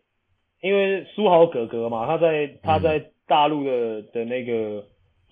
[0.62, 4.84] 因为苏豪哥哥嘛，他在他在大陆的的那个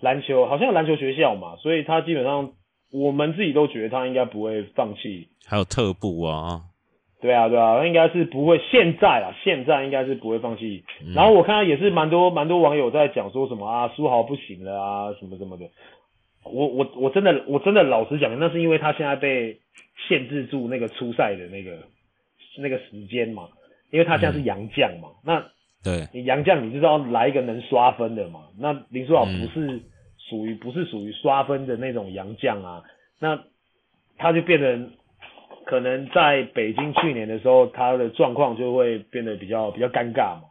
[0.02, 2.52] 篮球，好像有篮球学校嘛，所以他基本上
[2.92, 5.28] 我们自己都觉得他应该不会放弃。
[5.46, 6.60] 还有特步啊，
[7.22, 8.58] 对啊对啊，他应该是不会。
[8.70, 10.84] 现在啊，现在应该是不会放弃。
[11.14, 15.64] 然后我看到也是蛮多蛮多网友在讲说什么啊，苏豪不行了啊，什么什么的。
[16.44, 19.58] 我我我真的我真的老实讲，那是因为他现在被
[20.08, 21.78] 限制住那个出赛的那个。
[22.58, 23.48] 那个时间嘛，
[23.90, 25.42] 因为他现在是洋将嘛，嗯、那
[25.82, 28.40] 对你洋将，你就知道来一个能刷分的嘛。
[28.58, 29.80] 那林书豪不是
[30.32, 32.82] 属于、嗯、不是属于刷分的那种洋将啊，
[33.20, 33.38] 那
[34.16, 34.90] 他就变成
[35.66, 40.48] 可能在北京去年的时候，他的状况就会变得比较比较尴尬嘛。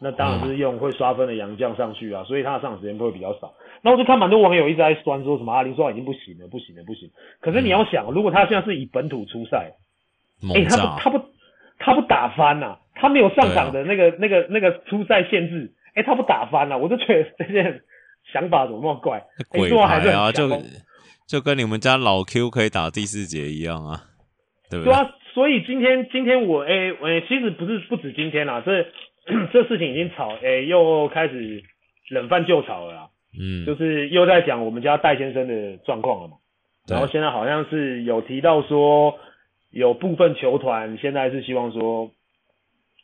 [0.00, 3.52] 那当然是用会刷分的洋将上去啊，所以他的上场时间会比较少。
[3.82, 7.10] 那我就看蛮多网友一直在酸说什么阿，林书豪已经不行了，不行了，不行。
[7.42, 9.74] 可是你要想，如果他现在是以本土出赛，
[10.54, 11.24] 哎、欸，他不他不。
[11.80, 17.82] 他不打翻呐、啊，他没有上场的那个、啊、那个、那个出赛限制，哎、欸，他不打翻呐、啊，我就觉得这件
[18.32, 19.22] 想法怎么那么怪？
[19.50, 20.48] 鬼牌啊，就
[21.26, 24.04] 就跟你们家老 Q 可以打第四节一样啊，
[24.70, 24.92] 对不对？
[24.92, 28.84] 对啊，所以今天今天我哎哎、欸欸，其实不是不止今天啦，这
[29.52, 31.62] 这事情已经吵哎、欸，又开始
[32.10, 36.36] 冷饭旧炒了啦，嗯，就是又在讲我们家戴先生的状况了嘛，
[36.88, 39.18] 然后现在好像是有提到说。
[39.70, 42.10] 有部分球团现在是希望说，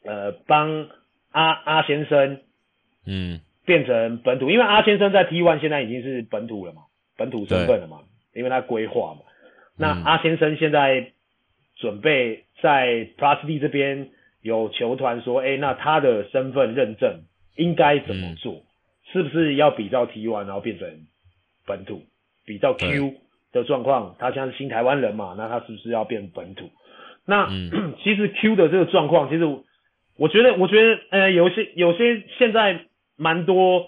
[0.03, 0.89] 呃，帮
[1.31, 2.41] 阿阿先生，
[3.07, 6.83] 嗯，变成本土，因为阿先生在 T1 现在已经是本土了嘛，
[7.16, 8.00] 本土身份了嘛，
[8.35, 9.20] 因为他规划嘛。
[9.77, 11.12] 那阿先生现在
[11.77, 14.09] 准备在 Plus D 这边
[14.42, 17.22] 有球团说，哎、欸，那他的身份认证
[17.57, 18.55] 应该怎么做？
[18.55, 18.62] 嗯、
[19.12, 20.88] 是不是要比照 T1 然后变成
[21.66, 22.03] 本土，
[22.44, 23.14] 比照 Q？
[23.53, 26.72] 的状况，他现在是新台湾人嘛，那他是不是要变本土？
[27.24, 29.44] 那、嗯、 其实 Q 的这个状况，其实
[30.16, 32.81] 我觉得，我觉得呃，有些有些现在
[33.16, 33.87] 蛮多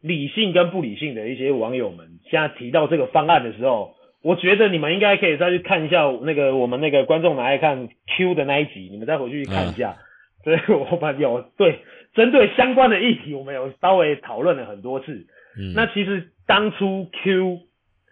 [0.00, 9.96] 理性跟不理性的一些网友们，现在提到这个方案的时候，我觉得你们应该可以再去看一下那个我们那个观众们爱看 Q 的那一集，你们再回去看一下。
[10.42, 11.80] 所、嗯、以我们有对
[12.14, 15.26] 针对相关的议题，我们有稍微讨论了很多次。
[15.58, 17.60] 嗯，那其实当初 Q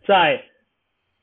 [0.07, 0.43] 在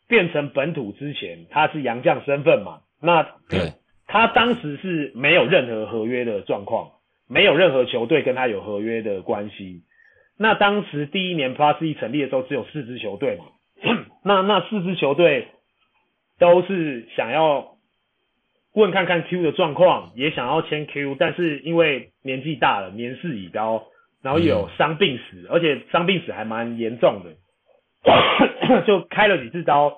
[0.07, 2.81] 变成本土之前，他是洋将身份嘛？
[3.01, 3.73] 那对，
[4.07, 6.91] 他当时是没有任何合约的状况，
[7.29, 9.83] 没有任何球队跟他有合约的关系。
[10.37, 13.45] 那当时第一年 Plus E 成立的时候，只有四支球队嘛？
[14.25, 15.47] 那那四支球队
[16.39, 17.75] 都是想要
[18.73, 23.87] 问看看 Q 的状况，也想要签 Q，但是因为年纪大了，年事已高，
[24.23, 27.35] 然后有伤病史，而且伤病史还蛮严重的。
[28.87, 29.93] 就开了几次刀，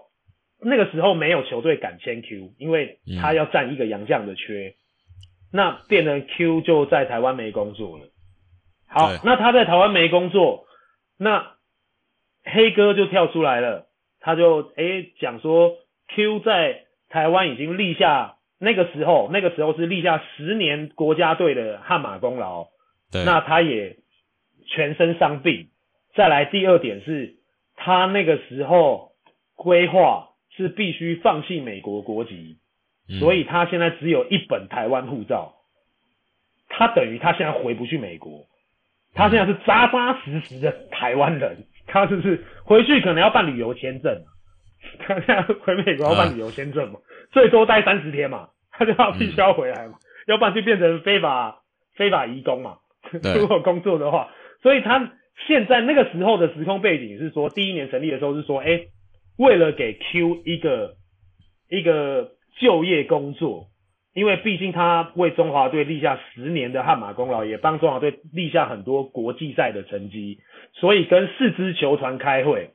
[0.63, 4.80] 那个时候没有球队敢签 Q，因为他要占一个洋将的缺，嗯，
[5.51, 8.05] 那变成 Q 就在台湾没工作了。
[8.87, 10.65] 好，那他在台湾没工作，
[11.17, 11.53] 那
[12.43, 13.87] 黑哥就跳出来了，
[14.19, 22.67] 他就诶讲说 Q 在台湾已经立下那个时候，那个时候是立下十年国家队的汗马功劳，
[23.11, 23.97] 对那他也
[24.67, 25.69] 全身伤病。
[26.15, 27.37] 再来第二点是。
[27.83, 29.13] 他那个时候
[29.55, 32.60] 规划是必须放弃美国国籍，嗯，
[33.19, 35.53] 所以他现在只有一本台湾护照。
[36.69, 38.45] 他等于他现在回不去美国，
[39.13, 41.65] 他现在是扎扎实实的台湾人。
[41.87, 44.23] 他就是回去可能要办旅游签证，
[44.99, 46.99] 他现在回美国要办旅游签证嘛，
[47.31, 49.95] 最多待三十天嘛，他就要必须要回来嘛，
[50.27, 51.61] 要不然就变成非法
[51.95, 52.77] 非法移工嘛。
[53.35, 54.29] 如果工作的话，
[54.61, 55.11] 所以他。
[55.47, 58.87] 现在那个时候的时空背景是说，第一年成立的时候是说，哎、欸，
[59.39, 60.93] 为了给 Q 一个
[61.67, 63.67] 一个就业工作，
[64.13, 70.39] 因为毕竟他为中华队立下十年的汗马功劳，也帮中华队立下很多国际赛的成绩，
[70.73, 72.71] 所以跟四支球团开会，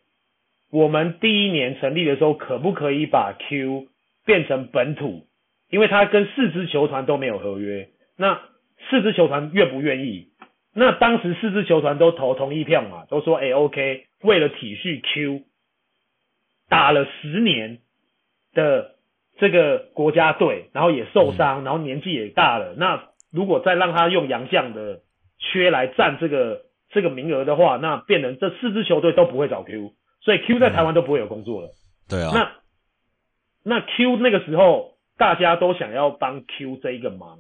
[0.71, 3.87] 我们第一年成立的时候，可不可以把 Q
[4.25, 5.27] 变成本土？
[5.71, 8.41] 因为他跟四支球团都没有合约，那
[8.89, 10.29] 四支球团愿不愿意？
[10.75, 15.43] 那当时四支球团都投同意票嘛，都说哎 OK，为了体恤 Q，
[16.69, 17.79] 打了十年
[18.53, 18.96] 的
[19.39, 22.75] 这个国家队，然后也受伤，然后年纪也大了。
[22.77, 25.01] 那如果再让他用洋将的
[25.39, 31.69] 缺来占这个这个名额的话，那变成这四支球队都不会找 Q，所以 Q 在台湾都不会有工作了。
[32.09, 32.31] 对啊。
[32.35, 32.53] 那
[33.65, 37.39] 那 Q 那个时候大家都想要帮 Q 这一个忙。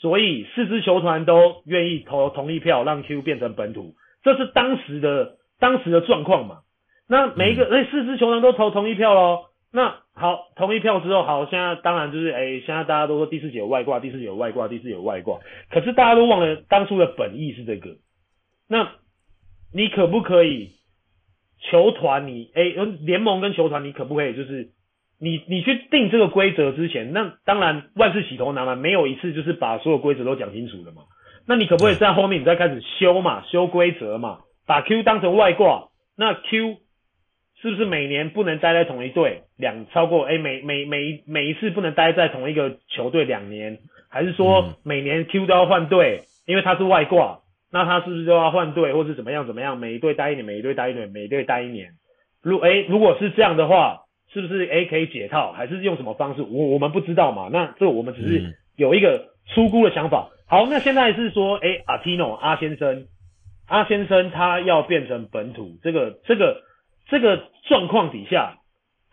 [0.00, 6.58] 所以四支球团都愿意投同一票，让 Q 变成本土，这是当时的当时的状况嘛？
[7.08, 9.46] 那每一个哎、嗯欸，四支球团都投同一票喽。
[9.72, 15.38] 那好，同意票之后，好，现在当然就是哎、现在大家都说第四节有外挂，第四节有外挂，第四节有外挂。
[15.70, 17.96] 可是大家都忘了当初的本意是这个。
[18.68, 18.90] 那
[19.72, 20.72] 你可不可以
[21.70, 22.62] 球团你哎，
[23.00, 24.70] 联、盟跟球团你可不可以就是？
[25.20, 31.02] 你你去定这个规则之前，那当然万事起头难嘛，没有一次就是把所有规则都讲清楚的嘛。
[31.44, 35.88] 那你可不可以在后面你再开始修嘛，修规则嘛，把 Q 当成外挂？
[36.16, 36.76] 那 Q
[37.60, 43.78] 是不是每年不能待在同一队两超过哎、欸、每每每每一次不能待在同一个球队两年？
[44.08, 46.22] 还是说每年 Q 都要换队？
[46.46, 47.40] 因为他是外挂，
[47.72, 49.78] 那他是不是就要换队，或是怎么样怎么样？
[49.78, 51.90] 每一队待一年，每一队待一年，每一队待一年。
[52.42, 54.02] 如哎、欸、如果是这样的话。
[54.30, 56.42] 是不是 A 可以解套，还是用什么方式？
[56.42, 57.48] 我我们不知道嘛。
[57.50, 60.28] 那这我们只是有一个初步的想法。
[60.46, 63.06] 好，那现在是说，哎、欸，阿提诺阿先生，
[63.66, 66.60] 阿先生他要变成本土，这个这个
[67.08, 68.58] 这个状况底下，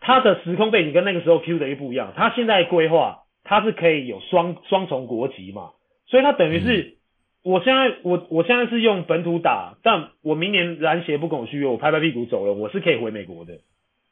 [0.00, 2.12] 他的时空背景跟那个时候 Q 的又不一样。
[2.16, 5.70] 他现在规划，他是可以有双双重国籍嘛，
[6.06, 6.96] 所以他等于是，
[7.42, 13.58] 我现在我我现在是用本土打，但我明年篮协不跟我续约，我拍拍屁股走了，我是可以回美国的。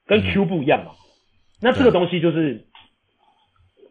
[0.07, 0.93] 跟 Q 不一样嘛，
[1.63, 2.67] 那这个东西就是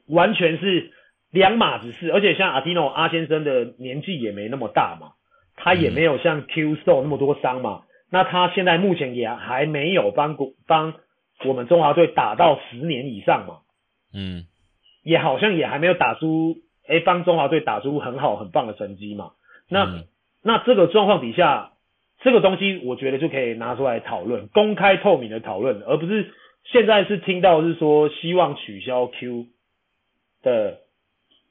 [0.07, 0.91] 完全是
[1.31, 5.13] 两码子事，而且像阿提诺阿先生的年纪也没那么大嘛，
[5.55, 7.81] 他也没有像 Q 受那么多伤嘛，
[8.13, 10.93] 那他现在目前也还没有帮国帮
[11.43, 13.57] 我们中华队打到十年以上嘛，
[14.13, 14.45] 嗯，
[15.03, 16.57] 也好像也还没有打出
[16.87, 19.31] 诶帮中华队打出很好很棒的成绩嘛，
[19.67, 20.03] 那
[20.43, 21.71] 那这个状况底下。
[22.23, 26.31] 这个东西我觉得就可以拿出来讨论，公开透明的讨论，而不是
[26.71, 29.47] 现在是听到是说希望取消 Q
[30.41, 30.77] 的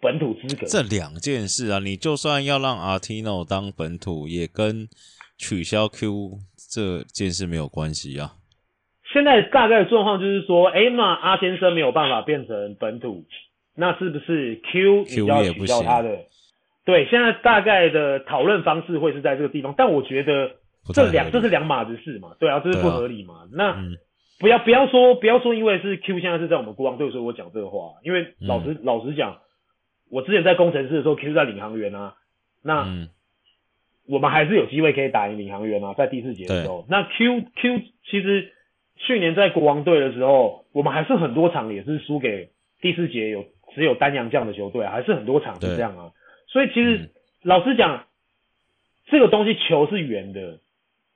[0.00, 0.66] 本土资格。
[0.66, 4.88] 这两件事啊，你就算要让 Artino 当本土，也跟
[5.36, 6.38] 取消 Q
[6.72, 8.32] 这件事没有关系啊。
[9.12, 13.26] 现在大概的状况就是说，哎，那阿先生没有办法变成本土，
[13.76, 16.08] 那是不是 Q 你要取消他的？
[16.84, 20.52] 对，现在大概的讨论方式会是在这个地方，但我觉得。
[20.92, 23.34] 这两这是两码子事嘛，对啊，这是不合理嘛。
[23.34, 23.98] 啊、那、嗯、
[24.40, 28.00] 不要不要说不要说，因为是 Q 现在是在我们国王队，所以我讲这个话。
[28.02, 29.38] 因为老实、嗯、老实讲，
[30.10, 32.16] 我之前在工程师的时候，Q 在领航员啊，
[32.64, 33.10] 那、嗯、
[34.08, 36.84] 我们还是有机会可以打赢领航员啊，在第四节的时候。
[36.88, 38.52] 那 Q Q 其实
[38.96, 42.50] 去年在国王队的时候，我们还是很多场也是输给
[42.80, 43.44] 第四节有
[43.74, 46.10] 只有单阳将的球队，还是很多场是这样啊。
[46.48, 47.10] 所以其实、嗯、
[47.42, 48.06] 老实讲，
[49.06, 50.58] 这个东西球是圆的。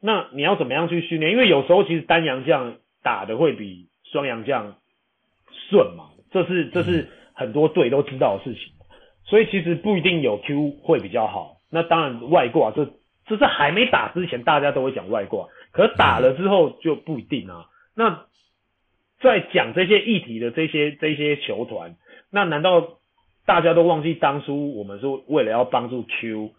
[0.01, 1.33] 那你要怎么样去训练？
[1.33, 4.77] 因为有时候其实单阳将打的会比双阳将
[5.71, 8.73] 顺嘛，这是这是很多队都知道的事情。
[9.25, 11.56] 所以其实不一定有 Q 会比较好。
[11.71, 12.89] 那当然外挂，这
[13.27, 17.67] 这是还没打之前大家都会讲外挂，可打了之后就不一定啊。
[17.95, 18.25] 那
[19.21, 21.97] 在讲这些议题的这些这些球团，
[22.31, 22.99] 那难道
[23.47, 26.51] 大家都忘记当初我们是为了要帮助 Q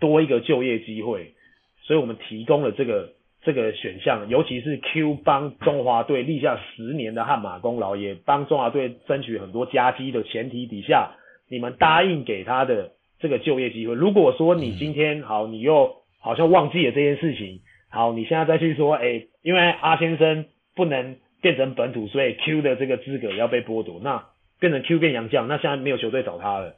[0.00, 1.34] 多一个就业机会？
[1.82, 3.12] 所以我们提供了这个
[3.42, 11.12] 这个选项，尤其是 Q 帮中华队立下十年的汗马功劳，也帮中华队争取很多佳绩的前提底下，
[11.48, 13.94] 你们答应给他的这个就业机会。
[13.94, 17.60] 如果说你今天好，你又好像忘记了这件事情，
[17.90, 24.26] 好，你现在再去说，哎、欸，因为阿先生不能变成本土，所以 Q 的这个资格要被剥夺，那
[24.58, 26.76] 变成 Q 变洋将，那现在没有球队找他了。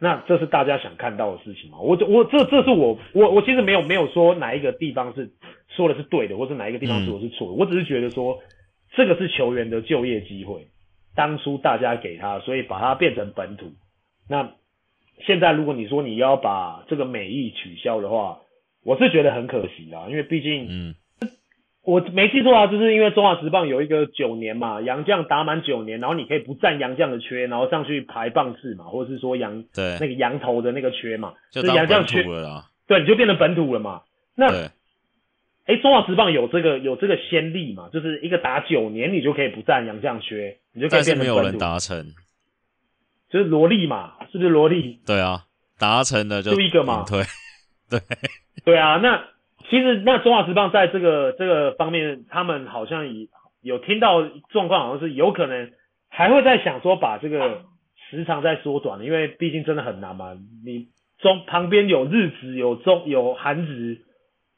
[0.00, 1.78] 那这是大家想看到的事情嘛？
[1.80, 5.30] 我我这这是我我我其实没有没有说哪一个地方是
[5.68, 7.54] 说的是对的，或是哪一个地方说的是错的。
[7.54, 8.38] 我只是觉得说
[8.92, 10.68] 这个是球员的就业机会，
[11.16, 13.72] 当初大家给他，所以把它变成本土。
[14.28, 14.52] 那
[15.26, 18.38] 现在如果你说你要把这个美意取消的话，
[18.84, 20.94] 我是觉得很可惜啦，因为毕竟，嗯，
[21.84, 32.64] 我没记错啊，就是因为中华职棒有一个九年嘛，洋将打满九年，然后你可以不占洋将的缺，然后上去排棒次嘛，或者是说洋对那个洋头的那个缺嘛，就洋将缺了啦。
[32.86, 34.02] 对，你就变成本土了嘛。
[34.36, 34.70] 那
[35.66, 41.34] 哎，中华职棒有这个有这个先例嘛，就是一个打九年，你就可以不占洋将缺，你就可以变成本土。
[41.34, 42.06] 但是没有人达成，
[43.30, 45.00] 就是萝莉嘛，是不是萝莉？
[45.06, 45.44] 对啊，
[45.78, 47.22] 达成的就就一个嘛，对
[47.90, 48.00] 对
[48.64, 49.24] 对啊，那。
[49.70, 53.26] 其实那中华职棒在这个这个方面，他们好像有
[53.60, 55.72] 有听到状况，好像是有可能
[56.08, 57.64] 还会在想说把这个
[58.08, 60.32] 时长再缩短，因为毕竟真的很难嘛。
[60.64, 64.06] 你中旁边有日职、有中有韩职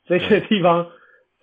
[0.06, 0.86] 这些地方，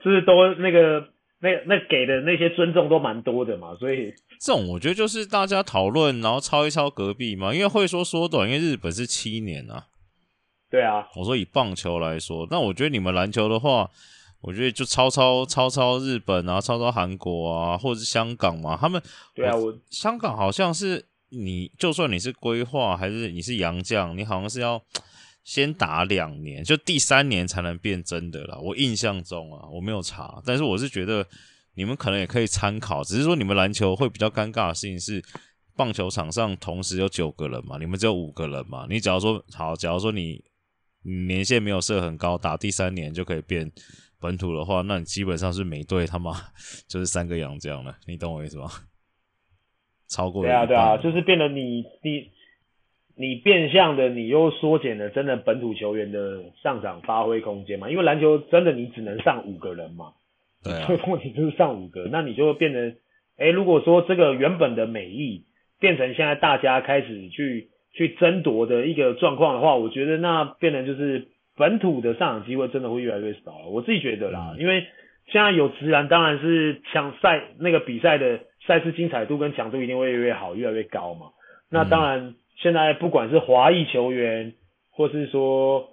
[0.01, 1.09] 就是都那个
[1.39, 9.85] 那那给的那些尊重都蛮多的嘛，所以这种我觉得就是大家讨论，然后抄一抄隔壁嘛，因为会说缩短，因为日本是七年啊。
[10.69, 13.89] 对啊，我说以棒球来说，那我觉得你们篮球的话，
[14.41, 19.01] 我觉得就抄抄抄抄日本啊，抄抄韩国啊，或者是香港嘛，他们
[19.33, 24.81] 对啊，我香港好像是你就算你是规划还是你是洋将，你好像是要
[25.48, 28.58] 先打两年，就第三年才能变真的啦。
[28.58, 31.26] 我印象中啊，我没有查，但是我是觉得
[31.76, 35.24] 你们可能也可以参考，只是说你们篮球会比较尴尬的事情是，
[35.78, 40.43] 棒球场上同时有九个人嘛，你们只有五个人嘛，你假如说好，假如说你。
[41.28, 43.72] 年限没有设很高，打第三年就可以变
[44.20, 46.34] 本土的话，那你基本上是每队他妈
[46.86, 48.70] 就是三个洋将了，你懂我意思吗？
[50.10, 52.30] 超过对啊对啊，就是变得你你
[53.18, 60.13] 你变相的你又缩减了真的本土球员的上场发挥空间嘛，因为篮球真的你只能上五个人嘛，
[60.63, 62.95] 对啊，问题就是上五个， 那你就会变成，
[63.38, 65.45] 哎，如果说这个原本的美意
[65.80, 67.70] 变成现在大家开始去。
[67.93, 73.70] 去争夺的一个状况的话，我觉得那变成就是本土的上场机会真的会越来越少了。
[73.72, 74.86] 我自己觉得啦，因为
[75.32, 81.32] 现在有直篮，当然是强赛那个比赛的赛事精彩度跟强度一定会越来越好，越来越高嘛。
[81.72, 84.53] 那当然，现在不管是华裔球员，
[84.91, 85.89] 或是说，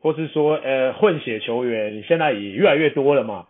[0.00, 3.46] 或是说呃混血球员，现在也越来越多了嘛。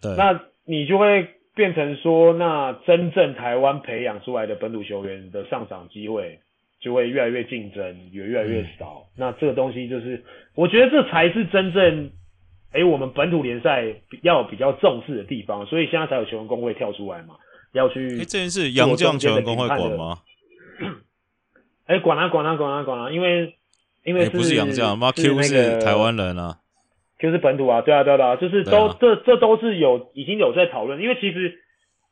[0.00, 0.14] 对。
[0.16, 6.40] 那你就会变成说，那真正台湾培养出来的本土球员的上场机会。
[6.78, 7.82] 就会越来越竞争，
[8.12, 9.06] 也越来越少。
[9.08, 10.22] 嗯、那这个东西就是，
[10.54, 12.10] 我觉得这才是真正，
[12.70, 13.82] 哎、欸，我们本土联赛
[14.22, 15.64] 要比较重视的地方。
[15.66, 17.34] 所以现在才有球员工会跳出来嘛，
[17.72, 18.16] 要去。
[18.16, 20.18] 哎、欸，这件事洋将球员工会管吗？
[21.86, 23.54] 哎、欸，管啊管啊管啊管啊，因为
[24.04, 26.58] 因为不是杨将，妈 Q 是台湾人啊
[27.18, 31.60] ，Q 是本土啊，对啊对啊对啊，就是都、啊、这这都是有已经有在讨论，因为其实。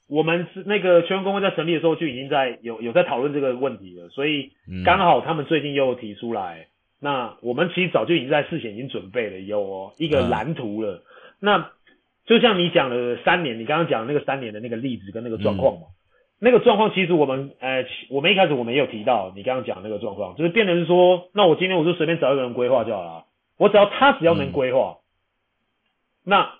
[0.07, 4.53] 我们是那个球员工会在成立的时候就已经在有有在讨论这个问题了，所以
[4.85, 6.69] 刚好他们最近又提出来，嗯、
[7.01, 10.97] 那我们其实早就已经在事前已经准备了，有一个蓝图了。
[10.97, 11.03] 嗯、
[11.41, 11.71] 那
[12.27, 15.97] 就像你讲的三年，你刚刚讲的那个三年的那个例子跟那个状况嘛，嗯、
[16.45, 23.25] 那个状况其实我们呃，我们一开始我们也有提到，你刚刚讲的那个状况，就是变成是说，那我今天我就随便找一个人规划就好了，
[23.57, 25.01] 我只要他只要能规划，嗯、
[26.25, 26.51] 那。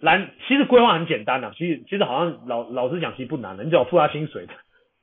[0.00, 4.52] 蓝其实规划很简单的、啊，其实其实好像老老实讲其实不难的，你只要付他薪水的，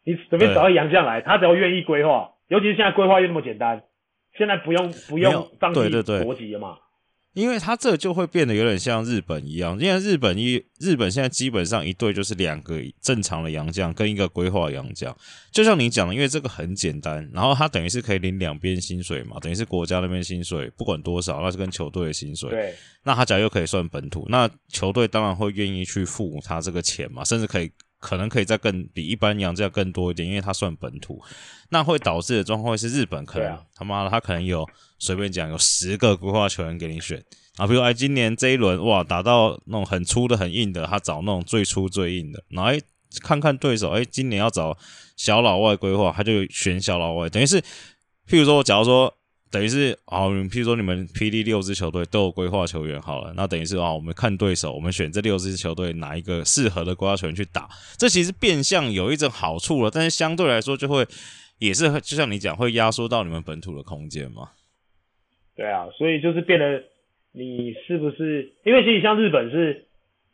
[0.05, 3.81] 你随便找个洋将来，他只要愿意规划，尤其是现在规划又那么简单，
[4.37, 5.89] 现在不用不用放弃
[6.23, 6.77] 国籍了嘛。
[7.33, 15.15] 因为他这就会变得有点像日本一样，因为日本一日本现在基本上一队就是两个正常的洋将跟一个规划洋将，
[15.51, 22.49] 就像你讲的，因为这个很简单，然后他等于是可以领两边薪水嘛，等于是国家那边薪水不管多少，那是跟球队的薪水。
[22.49, 27.71] 对，那他假如又可以算本土，那球队当然会愿意去付他这个钱嘛，甚至可以。
[28.01, 31.23] 可能可以再更比一般洋将更多一点，因为它算本土，
[31.69, 34.67] 那会导致的状况会是日本可能、啊、他妈的他可能有
[34.99, 37.23] 随便讲有十个规划球员给你选。
[37.55, 42.81] 啊，比如哎今年这一轮哇打到那种很粗的很硬的，他找那种最粗最硬的，然后哎
[43.21, 44.77] 看看对手哎今年要找
[45.15, 47.61] 小老外规划，他就选小老外，等于是
[48.27, 49.15] 譬如说我假如说。
[49.51, 61.05] 等于是啊，譬如说你们 PD 六支球队都有规划球员好了，那等于是啊，我们看对手，我们选这六支球队哪一个适合的规划球员去打，这其实变相有一种好处了，但是相对来说就会
[61.59, 64.49] 也是就像你讲，会压缩到你们本土的空间嘛。
[65.53, 66.81] 对啊，所以就是变得
[67.33, 68.53] 你是不是？
[68.65, 69.85] 因为其实像日本是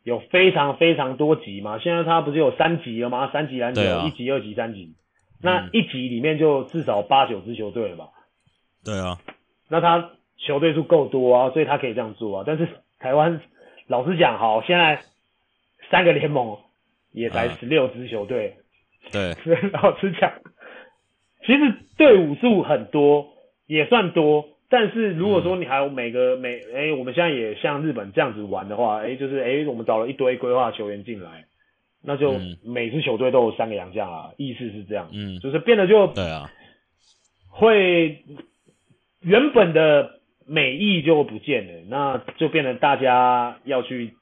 [0.04, 3.32] 有非常非常多级嘛，现在它不是有三级了吗？
[3.32, 4.94] 三级篮球，啊、一级、二级、三级，
[5.42, 8.06] 那一级里面就至少八九支球队了吧？
[8.84, 9.18] 对啊，
[9.68, 12.44] 那他球队数够多啊，所以他可以这样做啊。
[12.46, 12.68] 但是
[12.98, 13.40] 台湾
[13.86, 15.00] 老实讲，好，现在
[15.90, 16.58] 三个联盟
[17.12, 19.12] 也才十六支球队，啊。
[19.12, 19.34] 对，
[19.72, 20.32] 老实讲，
[21.46, 23.28] 其实队伍数很多，
[23.66, 31.46] 也算多，但是如果说你还有每个每哎、欸，我们现在也像日本这样子玩的话，哎、欸，就是哎、欸，我们找了一堆规划球员进来，
[32.02, 36.50] 那就每支球队都有三个洋将啊，意思是这样，嗯，就是变得就对啊，
[37.50, 38.22] 会
[39.20, 44.14] 原本的美意就不见了，那就变成大家要去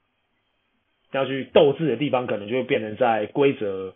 [1.11, 3.95] 要去斗智的地方，可能就会变成在规则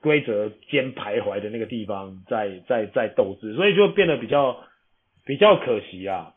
[0.00, 4.64] 规则间徘徊的那个地方，在在在斗智，所以就变得比较。
[5.26, 6.32] 比较可惜啊，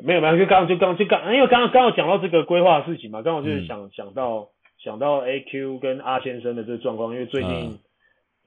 [0.00, 4.46] 没有没有，就刚就刚就刚，因为刚刚刚好讲到这个规划的事情嘛，刚好就是想、嗯、想到
[4.78, 7.78] 想到 AQ 跟阿先生的这个状况，因为最近、嗯、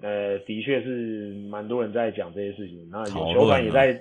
[0.01, 3.99] 呃的确是蛮多人在讲这些事情，那有球团也在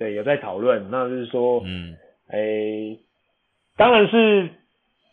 [0.00, 1.94] 对有在讨论，那就是说，嗯，
[2.30, 2.98] 诶、欸，
[3.76, 4.48] 当然是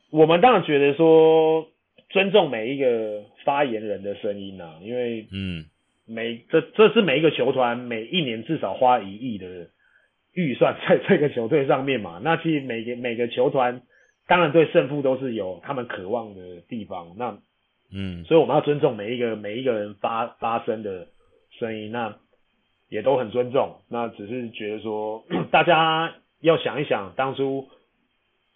[0.10, 1.68] 我们当然觉得说
[2.10, 5.66] 尊重每一个发言人的声音啊，因为嗯，
[6.08, 9.68] 每这这是每一个球团每一年至少花一亿的。
[10.34, 13.82] 预算在这个球队上面嘛，那其实每个每个球团
[14.28, 17.40] 当然对胜负都是有他们渴望的地方，那
[17.92, 21.08] 嗯，所以我们要尊重每一个每一个人发发声的
[21.58, 22.20] 声音，那
[22.90, 27.68] 也都很尊重，那只是觉得说 大家要想一想当初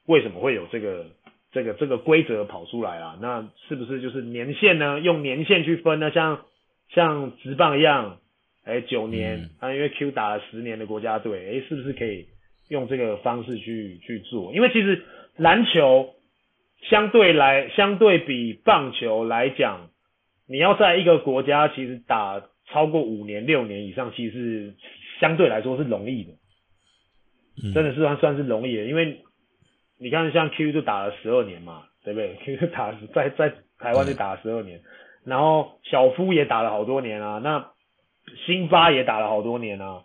[0.06, 1.08] 为什么会有这个
[1.52, 3.18] 这个这个规则跑出来啊？
[3.22, 5.00] 那是不是就是年限呢？
[5.00, 6.12] 用年限去分呢？
[6.12, 6.46] 像
[6.90, 8.18] 像职棒一样？
[8.64, 12.28] 哎、欸，九年，啊、因为 Q 打了十年的国家队，哎、欸，是不是可以
[12.70, 14.54] 用这个方式去去做？
[14.54, 15.04] 因为其实
[15.36, 16.14] 篮球
[16.84, 19.90] 相对来，相对比棒球来讲，
[20.48, 24.74] 你要在一个国家其实打超过五年、六年以上，其实是
[25.19, 26.32] 相对来说是容易的，
[27.74, 28.86] 真的是算算是容易的。
[28.86, 29.19] 因为
[29.99, 34.82] 你看，像 Q 就打了十二年嘛，对不对？Q 就打在在台湾就打了十二年，
[35.26, 37.72] 然后小夫也打了好多年啊，那。
[38.45, 40.03] 辛巴也打了好多年啊，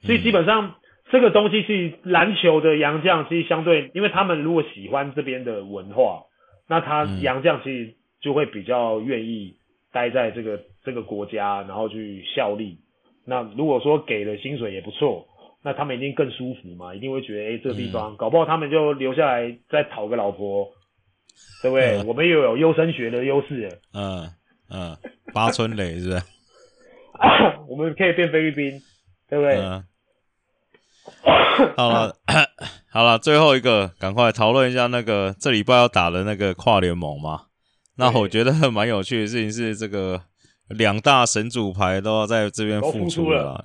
[0.00, 0.76] 所以基本上
[1.10, 6.22] 这个东西是篮球的洋将，其实相对，因为他们如果喜欢这边的文化，
[6.68, 9.56] 那他洋将其实就会比较愿意
[9.92, 12.78] 待在这个这个国家，然后去效力。
[13.24, 15.26] 那如果说给的薪水也不错，
[15.62, 20.68] 那他们一定更舒服嘛，一定会觉得，哎、欸，这个地方搞不好他们就留下来再讨个老婆，
[21.60, 22.02] 对不对？
[22.04, 23.80] 我们又有优生学的优势。
[23.92, 24.30] 嗯
[24.70, 24.96] 嗯，
[25.34, 26.22] 八村垒是不是？
[27.68, 28.80] 我们可以变菲律宾，
[29.28, 29.56] 对不对？
[29.56, 29.84] 嗯、
[31.76, 32.14] 好了，
[32.92, 37.46] 好了，最后一个，赶快讨论一下那个这礼拜要打的那个跨联盟嘛。
[37.96, 40.20] 那我觉得蛮有趣的事情是，这个
[40.68, 43.64] 两大神主牌都要在这边付出了，了。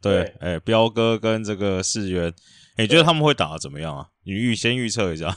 [0.00, 2.32] 对，哎，彪、欸、哥跟这个世元，
[2.78, 4.08] 你觉得他们会打得怎么样啊？
[4.24, 5.34] 你预先预测一下。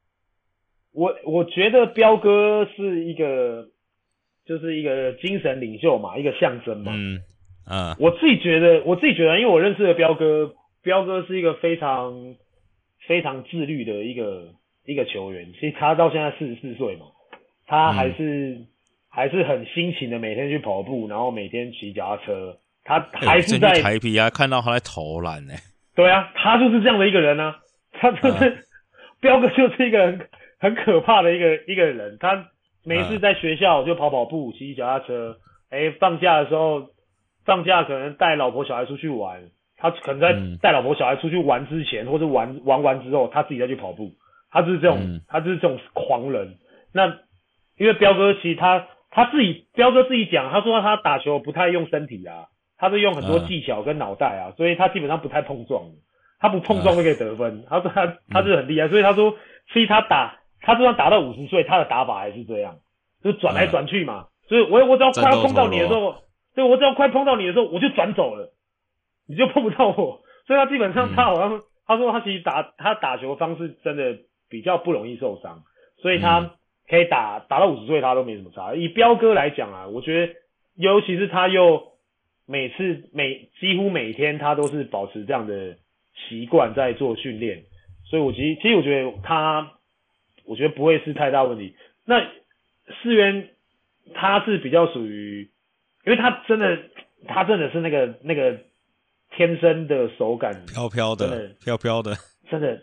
[0.92, 3.68] 我我觉得彪哥是一个。
[4.48, 6.90] 就是一个精神领袖嘛，一个象征嘛。
[6.94, 7.20] 嗯
[7.66, 12.34] 啊，我自己觉得，我自己觉得，因为我认识的彪哥，彪哥是一个非常
[13.06, 14.54] 非常自律的一个
[14.86, 15.52] 一个球员。
[15.52, 17.04] 其实他到现在四十四岁嘛，
[17.66, 18.66] 他还是、嗯、
[19.10, 22.58] 还是很辛勤的每天去跑步，然后每天骑脚踏车。
[22.84, 25.54] 他还是在台皮啊，看到他在投篮呢。
[25.94, 27.58] 对啊，他就是这样的一个人啊。
[27.92, 28.56] 他就是、啊、
[29.20, 30.28] 彪哥，就是一个很
[30.58, 32.16] 很可怕的一个一个人。
[32.20, 32.48] 他。
[32.84, 35.36] 每次在学校就跑跑步、骑骑脚踏车。
[35.68, 36.88] 哎、欸，放假的时候，
[37.44, 39.50] 放假可能带老婆小孩出去玩。
[39.76, 40.32] 他可能在
[40.62, 44.12] 带老婆小孩出去玩之前，或者玩玩完之后，他自己再去跑步。
[44.50, 46.56] 他就是这种，嗯、他就是这种狂人。
[46.94, 47.08] 那
[47.76, 48.86] 因为彪哥其实他
[49.18, 52.46] 他自己，彪哥自己讲，他说他打球不太用身体啊，
[52.78, 55.82] 他是用很多技巧跟脑袋啊，所以他基本上不太碰撞。
[56.40, 57.64] 他不碰撞就可以得分。
[57.68, 59.34] 他说他他是很厉害，所以他说
[59.72, 60.36] 所以他打。
[60.60, 62.78] 他就算打到五十岁，他的打法还是这样，
[63.22, 64.26] 就转来转去嘛。
[64.48, 66.16] 所以我我只要快要碰到你的时候，
[66.54, 68.52] 对，我只要快碰到你的时候，我就转走了，
[69.28, 70.20] 你就碰不到我。
[70.46, 74.18] 所以他基本上他好像、嗯、他说他其实打他打球的方式真的
[74.50, 75.62] 比较不容易受伤，
[76.02, 76.50] 所以他
[76.88, 78.74] 可以打打到五十岁他都没什么差。
[78.74, 80.34] 以彪哥来讲啊，我觉得
[80.76, 81.92] 尤其是他又
[82.46, 85.76] 每次每几乎每天他都是保持这样的
[86.28, 87.62] 习惯在做训练，
[88.08, 89.72] 所以我其实其实我觉得他。
[90.44, 91.76] 我觉得不会是太大问题。
[92.06, 92.22] 那
[93.02, 93.50] 世渊
[94.14, 95.50] 他是比较属于，
[96.06, 96.78] 因为他真的，
[97.26, 98.58] 他真的是那个那个
[99.36, 102.14] 天生的手感飘飘的，飘飘的，
[102.50, 102.80] 真的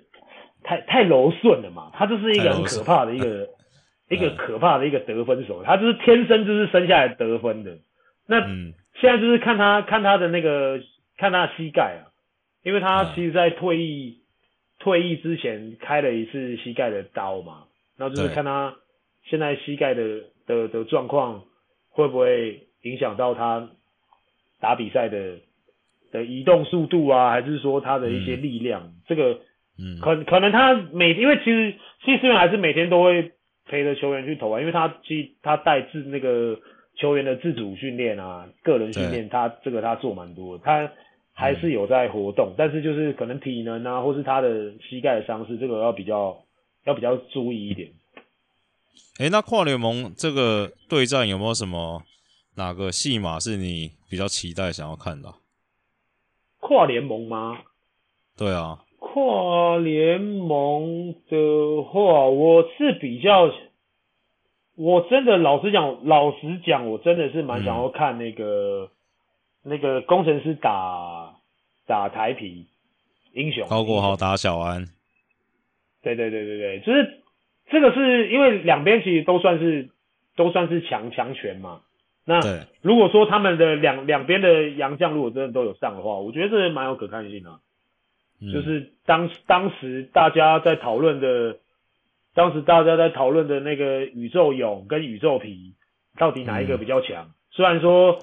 [0.62, 1.90] 太太柔顺了嘛。
[1.96, 3.50] 他就是一个很可怕的一个
[4.10, 7.78] 一个可怕的一个得分手，他就是天生就是生下来得分的。
[8.28, 8.40] 那
[9.00, 10.80] 现在就是看他看他的那个
[11.18, 12.12] 看他的膝盖啊，
[12.64, 14.22] 因为他其实在退役。
[14.78, 17.64] 退役之前开了一次膝盖的刀嘛，
[17.98, 18.76] 然后就是看他
[19.24, 21.44] 现在膝盖的的的状况
[21.90, 23.70] 会不会影响到他
[24.60, 25.38] 打比赛的
[26.12, 29.40] 的移动速度啊，还是说他的一些力量，嗯、这个，
[29.80, 33.32] 嗯，可可能他每因为其实其实还是每天都会
[33.66, 36.60] 陪着球员去投啊，因为他其实他带自那个
[36.96, 40.92] 球员的自主训练啊，个人训练，他这个他做蛮多的，他
[41.34, 46.44] 还是有在活动，嗯、但是就是可能体能啊，或是他的膝盖的伤势，这个要比较
[46.86, 47.92] 要比较注意一点。
[49.18, 52.04] 哎、欸，那跨联盟这个对战有没有什么
[52.56, 55.34] 哪个戏码是你比较期待想要看的？
[56.60, 57.60] 跨联盟吗？
[58.38, 58.85] 对啊，
[59.16, 63.50] 跨联盟的话，我是比较，
[64.76, 68.90] 我真的老实讲，老实讲，我真的是蛮想要看那个、
[69.64, 71.36] 嗯、那个工程师打
[71.88, 72.66] 打台皮
[73.32, 74.84] 英雄，高国豪打小安，
[76.04, 77.22] 对对对对对，就是
[77.70, 79.92] 这个是因为两边其实都算是
[80.36, 81.80] 都算是强强权嘛。
[82.26, 82.42] 那
[82.82, 87.60] 如果说他们的两两边的洋将如果真的都有上的话，我觉得这蛮有可看性的、啊。
[88.42, 91.58] 嗯、就是当当时大家在讨论的，
[92.34, 95.74] 当时大家在讨论的那个宇宙勇跟宇宙皮，
[96.18, 97.26] 到底哪一个比较强？
[97.26, 98.20] 嗯、虽然说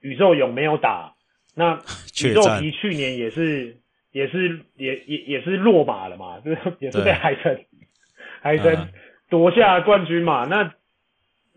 [0.00, 1.14] 宇宙勇没有打，
[1.56, 1.78] 那
[2.24, 3.76] 宇宙皮去年也是
[4.12, 7.64] 也是也也也是落马了嘛，就 是也是被海神
[8.42, 8.88] 海神
[9.30, 10.44] 夺下冠军嘛。
[10.44, 10.74] 嗯、那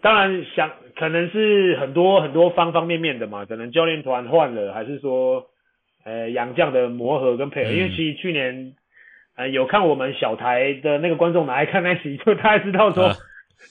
[0.02, 0.72] 当然想。
[1.00, 5.46] 可能是很多很多方方面面的嘛，可能教练团换了，还是说，
[6.08, 7.72] 呃，洋将的磨合跟配合。
[7.72, 8.74] 嗯、因为其实去年，
[9.36, 13.16] 呃，有看我们小台的那个观众来看那集，就大家知道说，啊、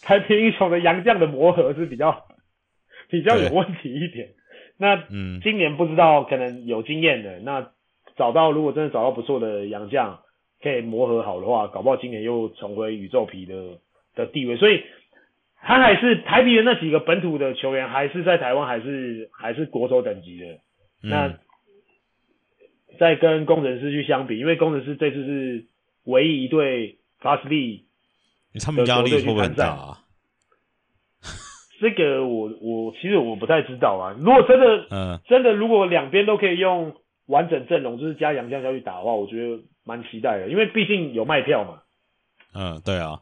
[0.02, 2.26] 台平英雄的洋将的磨合是比较
[3.08, 4.28] 比较有问题一点。
[4.76, 7.70] 那嗯，今年不知道可能有经验的，那
[8.16, 10.20] 找到如果真的找到不错的洋将，
[10.62, 13.78] 可以磨合好的话，搞不好今年又重回宇宙皮的
[14.14, 14.82] 的地位，所以。
[15.68, 20.46] 他还是台啤的那几个本土的球员，还是在台湾，还是还是国手等级的。
[21.02, 21.38] 嗯、那
[22.98, 25.64] 再跟工程师去相比，因为工程师这次是
[26.04, 26.98] 唯一一队
[27.48, 27.86] B，
[28.64, 29.98] 他们压力会不会很大啊？
[31.80, 34.16] 这个我我其实我不太知道啊。
[34.18, 36.94] 如果真的，嗯，真的如果两边都可以用
[37.26, 41.82] 完整阵容，就是加杨将下去打的话，我觉得蛮期待的，因为毕竟有卖票嘛。
[42.54, 43.20] 嗯，对啊，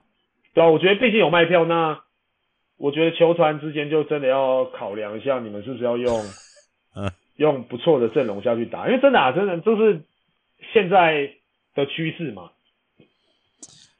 [0.54, 2.02] 对啊，我觉得毕竟有卖票，那。
[2.76, 6.26] 我觉得球团之间就真的要考量一下，你们是不是要用，嗯，
[7.36, 10.04] 用不错的阵容下去打，因为真的啊，真的就是
[10.72, 11.30] 现在
[11.74, 12.50] 的趋势嘛。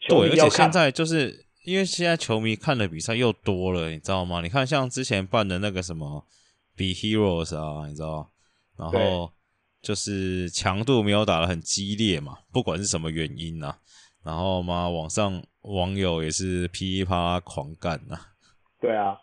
[0.09, 4.41] 对，而且现在就是因为现在球迷看的比赛又多了，你知道吗？
[4.43, 6.27] 你看像之前办的那个什么
[6.77, 8.31] Be Heroes 啊，你知道，
[8.79, 9.33] 然后
[9.81, 13.79] 就是强度没有打的很激烈嘛，不管是什么原因啊，
[14.25, 18.21] 然后嘛，网上网友也是噼里啪啦狂干啊。
[18.81, 19.17] 对啊，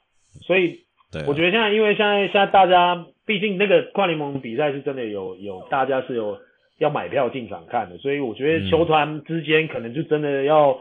[0.48, 0.86] 所以
[1.28, 2.96] 我觉得现在，因为现在现在大家
[3.32, 6.38] 毕竟那个跨联盟比赛是真的有有大家是有
[6.80, 10.80] 要买票进场看的，所以我觉得球团之间可能就真的要、嗯、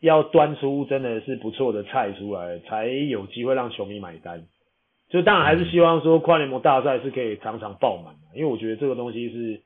[0.00, 4.42] 要端出真的是不错的菜出来，才有机会让球迷买单。
[5.08, 9.60] 就当然还是希望说跨联盟大赛是可以场场爆满，因为我觉得这个东西是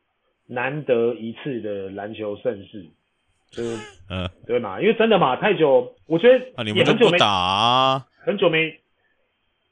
[0.46, 2.84] 难得一次的篮球盛事。
[3.50, 3.62] 就
[4.10, 6.38] 嗯，对嘛，因为真的嘛，太久，我觉得
[6.74, 8.04] 也很久没打啊。
[8.20, 8.78] 很久没，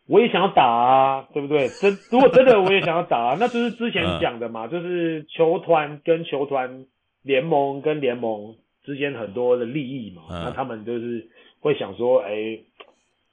[0.07, 1.69] 我也想要打啊，对不对？
[1.69, 6.87] 真如果真的我也想要打啊， 那就是之前讲的嘛，就是球团跟球团、
[7.23, 8.55] 联盟跟联盟
[8.85, 11.29] 之间很多的利益嘛，那他们就是
[11.59, 12.31] 会想说，哎，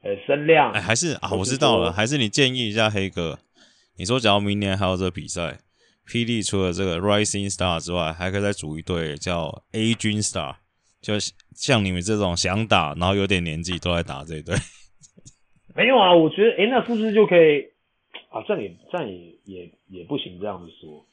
[0.01, 3.37] 呃，声量，哎，还是啊，我知道了，还是你建议一下黑哥，
[3.97, 5.59] 你说假如明年还有这个比赛，
[6.07, 10.55] 霹雳除了这个 Rising Star 之外，还可以再组一队叫 Aging Star，
[10.99, 11.13] 就
[11.55, 14.55] 像你们这种想打，然后有点年纪都来打这一队。
[15.75, 17.61] 没有啊，我觉得，诶，那是不是就可以
[18.29, 18.43] 啊？
[18.47, 19.15] 这样也这样也
[19.45, 21.05] 也也不行，这样子说。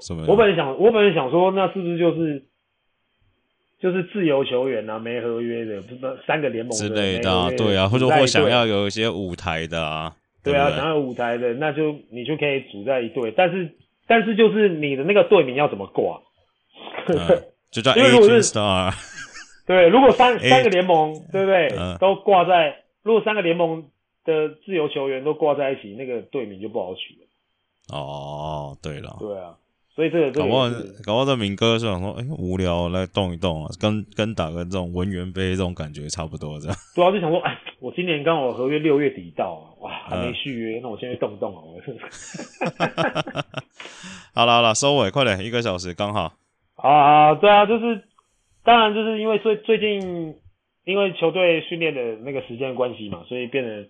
[0.00, 0.24] 什么？
[0.26, 2.44] 我本来想，我本来想说，那是不是就是
[3.80, 7.50] 就是自由球员啊，没合约的，不是三个联盟之类的啊？
[7.56, 10.14] 对啊，或者或想要有一些舞台的啊？
[10.42, 13.70] 对啊，想要有舞台的，那就你就可以组在一队，但是
[14.06, 16.22] 但是就是你的那个队名要怎么挂？
[17.08, 18.94] 嗯、就叫 Aging Star。
[19.66, 21.68] 对，如果三三个联盟，对不对？
[21.78, 22.76] 嗯、都挂在。
[23.02, 23.84] 如果三个联盟
[24.24, 27.26] 的自由球员都挂在一起，那个队名就不好取了。
[27.96, 29.16] 哦，对了。
[29.18, 29.56] 对啊，
[29.94, 30.68] 所以这个，这个搞不好
[31.04, 36.76] 搞不好这民歌是想说，哎、欸，无聊来动一动啊，跟跟打个这种文员杯这种感觉差不多，这样。
[36.94, 41.62] 主要是想说，哎，我今年刚好合约六月底到，哇，还没续约，嗯、那我现在动一动啊。
[44.34, 46.34] 好了好了， 收尾快点，一个小时刚好。
[46.76, 48.04] 啊，对啊，就是，
[48.62, 50.36] 当然就是因为最最近。
[50.84, 53.88] 因为球队训练的那个时间关系嘛，所以变得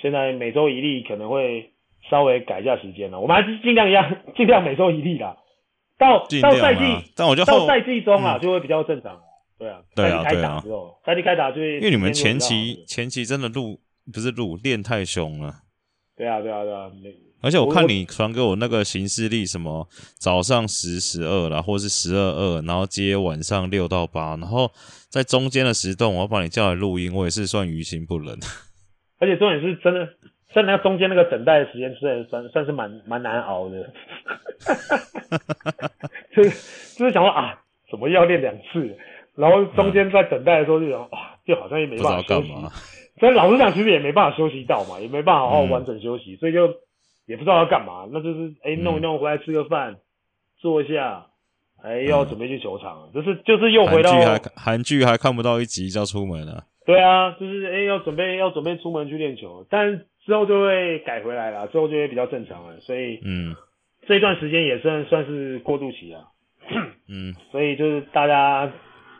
[0.00, 1.72] 现在每周一例可能会
[2.08, 3.20] 稍微改一下时间了。
[3.20, 5.36] 我们还是尽量一样， 尽量每周一例啦。
[5.98, 9.20] 到到赛季，但我觉得到赛季中啊，就会比较正常了。
[9.58, 10.62] 对啊，对啊，对啊。
[11.04, 15.52] 赛季开打就会，因为你们前期前期真的录不是录练太凶了。
[16.16, 16.90] 对啊，对啊，对啊。
[17.42, 19.88] 而且我看你传给我那个行事历，什么
[20.18, 24.70] 早上十、十二啦，或是十二二，然后接晚上六到八，然后
[25.08, 28.36] 在中间的时段，我要把你叫来录音，我也是算于心不忍。
[29.18, 30.06] 而且重点是真的，
[30.54, 33.90] 真的要中间那个等待的时间，算算算是蛮蛮难熬的。
[36.36, 36.50] 就 是
[36.98, 37.58] 就是想说啊，
[37.90, 38.94] 怎么要练两次？
[39.34, 42.52] 然后中间在等待的时候就想，哇，就好像也没办法休息。
[43.18, 46.68] 所以老实讲，其实也没办法休息到嘛，也没办法好好完整休息，嗯、所以就。
[47.30, 49.94] 也不知道要干嘛，那就是哎、欸、弄一弄回来吃个饭，
[50.58, 51.26] 坐一下，
[51.80, 56.64] 哎、要准备去球场，嗯、就是就是又回到韩剧还韩剧还看不到一集就要出门了。
[56.84, 63.54] 对啊，就是哎、欸、要准备要准备出门去练球，但之后就会改回来了，之后就会比较正常了，所以嗯，
[64.08, 66.24] 这一段时间也算算是过渡期啊，
[67.08, 68.72] 嗯， 所以就是大家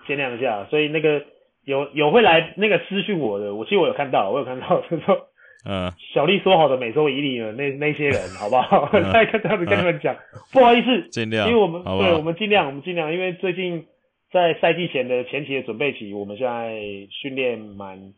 [0.08, 1.22] 见谅一下，所以那个
[1.64, 5.28] 有有会来那个私讯我的，我其实我有看到，我有看到就是说。
[5.66, 8.88] 嗯，小丽说好的每周一例的那那些人，好不好？
[9.12, 10.16] 再跟这样子跟你们讲，
[10.52, 13.86] 不好意思，尽量，因为我们对我们尽量，我们尽量，因为最近
[14.32, 16.80] 在赛季前的前期的准备期，我们现在
[17.10, 18.14] 训练蛮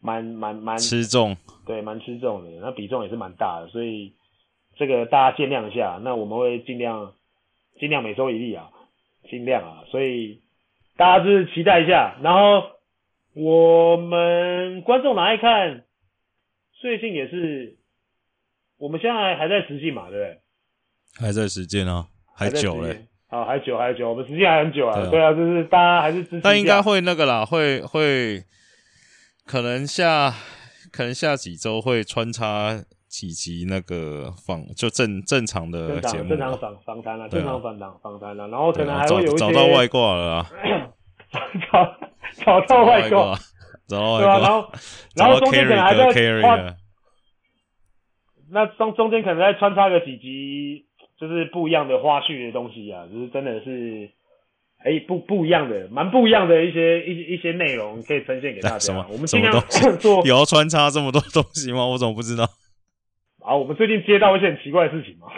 [0.00, 4.14] 蛮蛮蛮吃重，对，蛮吃重的，那比重也是蛮大的，所以
[4.78, 6.00] 这个大家见谅一下。
[6.02, 7.12] 那我们会尽量
[7.78, 8.70] 尽量每周一例啊，
[9.28, 10.40] 尽量啊，所以
[10.96, 12.16] 大家就是期待一下。
[12.22, 12.62] 然后
[13.34, 15.82] 我们观众哪爱看？
[16.82, 17.78] 最近也是，
[18.76, 20.40] 我们现在还在实境嘛，对不对？
[21.24, 23.06] 还在实践啊，还久嘞。
[23.28, 25.08] 好，还久还久，我们实境还很久啊。
[25.08, 26.40] 对啊，就是大家还是支持。
[26.42, 28.42] 但应该会那个啦，会会，
[29.46, 30.34] 可能下
[30.90, 40.50] 可能下几周会穿插几集那个访，就正正常的节目，正常访访谈了，正常访谈访谈了，然后可能还会有一些找到外挂了啊，
[41.70, 41.96] 找
[42.44, 43.38] 找到外挂。
[43.98, 44.72] 对啊，然后
[45.16, 46.76] 然后 中间可能还在
[48.50, 50.84] 那中中间可能再穿插个几集，
[51.18, 54.10] 就是不一样的花絮的东西啊，就是真的是，
[54.84, 58.78] 哎、欸，不不一样的，蛮不一样的一些一一些内容可以呈现给大家。
[58.92, 59.06] 什么？
[59.10, 59.58] 我们尽量
[59.98, 60.22] 做。
[60.28, 61.86] 有要穿插这么多东西吗？
[61.86, 62.44] 我怎么不知道？
[63.42, 65.28] 啊，我们最近接到一些很奇怪的事情嘛，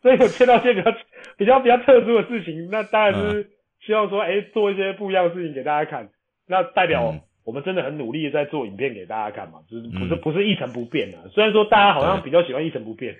[0.00, 0.90] 所以有接到一些比较
[1.36, 3.50] 比较比较特殊的事情，那当然是。
[3.86, 6.10] 希望说，哎、欸，做一些不一样的事情给大家看，
[6.46, 7.14] 那代表
[7.44, 11.28] 我们真的很努力的在做影片给大家看嘛，就是不是不是一成不变的。
[11.30, 13.16] 虽然说大家好像比较喜欢一成不变，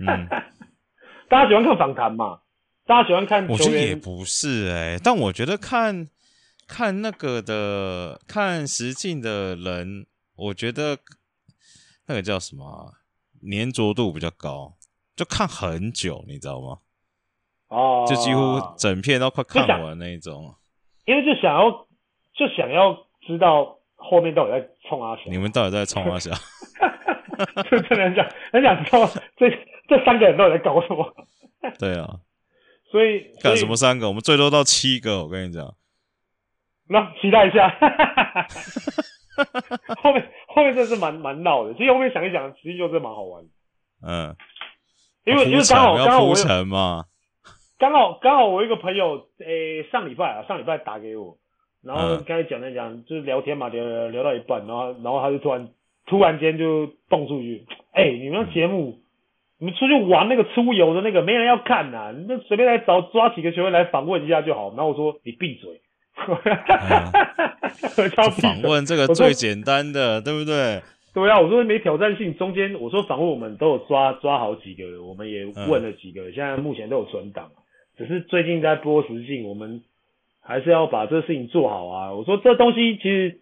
[0.00, 0.26] 嗯、
[1.28, 2.40] 大家喜欢看访谈嘛，
[2.86, 3.46] 大家喜欢看。
[3.46, 6.08] 我觉得也不是哎、欸，但我觉得看
[6.66, 10.06] 看那个的看实境的人，
[10.36, 10.98] 我觉得
[12.06, 12.94] 那个叫什么
[13.42, 14.74] 粘着度比较高，
[15.14, 16.78] 就看很久，你知道吗？
[17.74, 20.54] 哦，就几乎整片都快看完那一种，
[21.06, 21.70] 因为就想要
[22.34, 22.96] 就想要
[23.26, 26.32] 知道后面到底在冲阿翔，你们到底在冲阿翔？
[27.68, 29.04] 就真的很想很想知道
[29.36, 29.50] 这
[29.88, 31.12] 这三个人到底在搞什么？
[31.80, 32.20] 对啊，
[32.92, 34.06] 所以干什么三个？
[34.06, 35.74] 我们最多到七个，我跟你讲。
[36.86, 37.68] 那期待一下，
[40.00, 41.72] 后面后面真的是蛮蛮闹的。
[41.74, 43.48] 其实后面想一想，其实就是蛮好玩的。
[44.06, 44.36] 嗯，
[45.24, 47.06] 因为因为刚好刚好我有嘛。
[47.78, 51.36] 刚好刚好我一个朋友，诶、欸，上礼拜啊，上礼拜打给我，
[51.82, 55.68] 然后刚才讲了讲，就是聊天嘛，聊聊聊到一半，然后然后他就突然
[56.06, 59.00] 突然间就蹦出去，哎、欸，你们节目，
[59.58, 64.68] 你们出去玩那个出游的那个，没人要看呐、啊，你们随便来找抓几个学员来访问一下就好。
[64.70, 65.80] 然后我说你闭嘴，
[66.14, 67.48] 哈哈哈哈
[68.16, 70.80] 哈， 访问这个最简单的，对不对？
[71.12, 77.50] 对啊，我说没挑战性，中间我说访问我们都有抓抓好几个，我们也问了几个，嗯、现在目前都有存档。
[77.96, 79.82] 只是最近在播实境，我们
[80.40, 82.12] 还是要把这个事情做好啊！
[82.12, 83.40] 我说这东西其实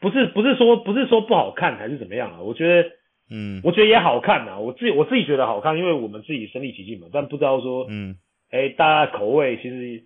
[0.00, 2.40] 不是不是说不是说不好看还是怎么样啊？
[2.42, 2.90] 我觉得，
[3.30, 4.58] 嗯，我觉得也好看啊。
[4.58, 7.06] 我自己我自己觉得好看，因为我们自己身临其境嘛。
[7.12, 8.16] 但不知道说，嗯，
[8.50, 10.02] 哎、欸，大家口味其实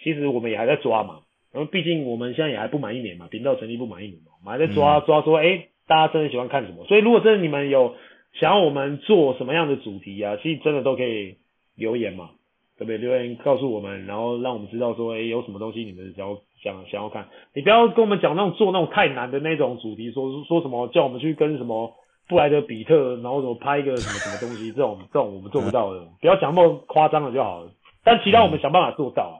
[0.00, 1.20] 其实我们也还在抓嘛。
[1.52, 6.86] 然后毕竟我们现在也还不满一年嘛，频道成立不满一年嘛，我们还在抓、嗯、抓说，哎、欸，大家真的喜欢看什么？
[6.86, 7.96] 所以如果真的你们有
[8.34, 11.36] 想要我们做什么样的主题啊，其实真的都可以。
[11.76, 12.30] 留言嘛，
[12.78, 12.98] 对不对？
[12.98, 17.28] 留言告诉我们，然后让我们知道说，哎、欸，有什么东西你们想要想想要看。
[17.54, 21.92] 你不要跟我们讲那种做那种太难的那种主题，说说什么叫我们去跟什么
[22.28, 26.06] 布莱德比特，然后什么拍一个什么什么东西，这种这种我们做不到的。
[26.20, 27.70] 不要讲那么夸张的就好了。
[28.02, 29.36] 但其他我们想办法做到啊。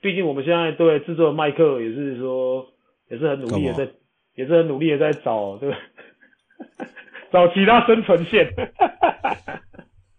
[0.00, 2.66] 毕竟我们现在对制作的麦克也是说，
[3.08, 3.88] 也是很努力的在
[4.34, 5.72] 也是很努力的在找，对，
[7.30, 8.52] 找其他生存线。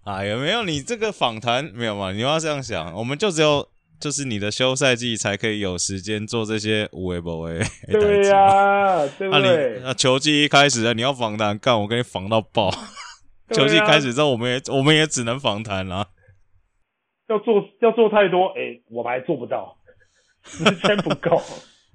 [0.06, 2.12] 哎，有没有你这个访谈没有嘛？
[2.12, 3.66] 你要这样想，我们就只有
[4.00, 7.62] 就是你的休赛季才可以有时间做这些无为不为。
[7.90, 9.80] 对呀、啊，对不对？
[9.82, 12.68] 那、啊、球季一开始啊，你要访谈干，我给你访到爆。
[13.48, 16.10] 啊、球季开始之后，我们也我们也只能访谈了。
[17.30, 19.78] 要做要做太多，哎、欸，我们还做不到，
[20.44, 21.42] 时间不够。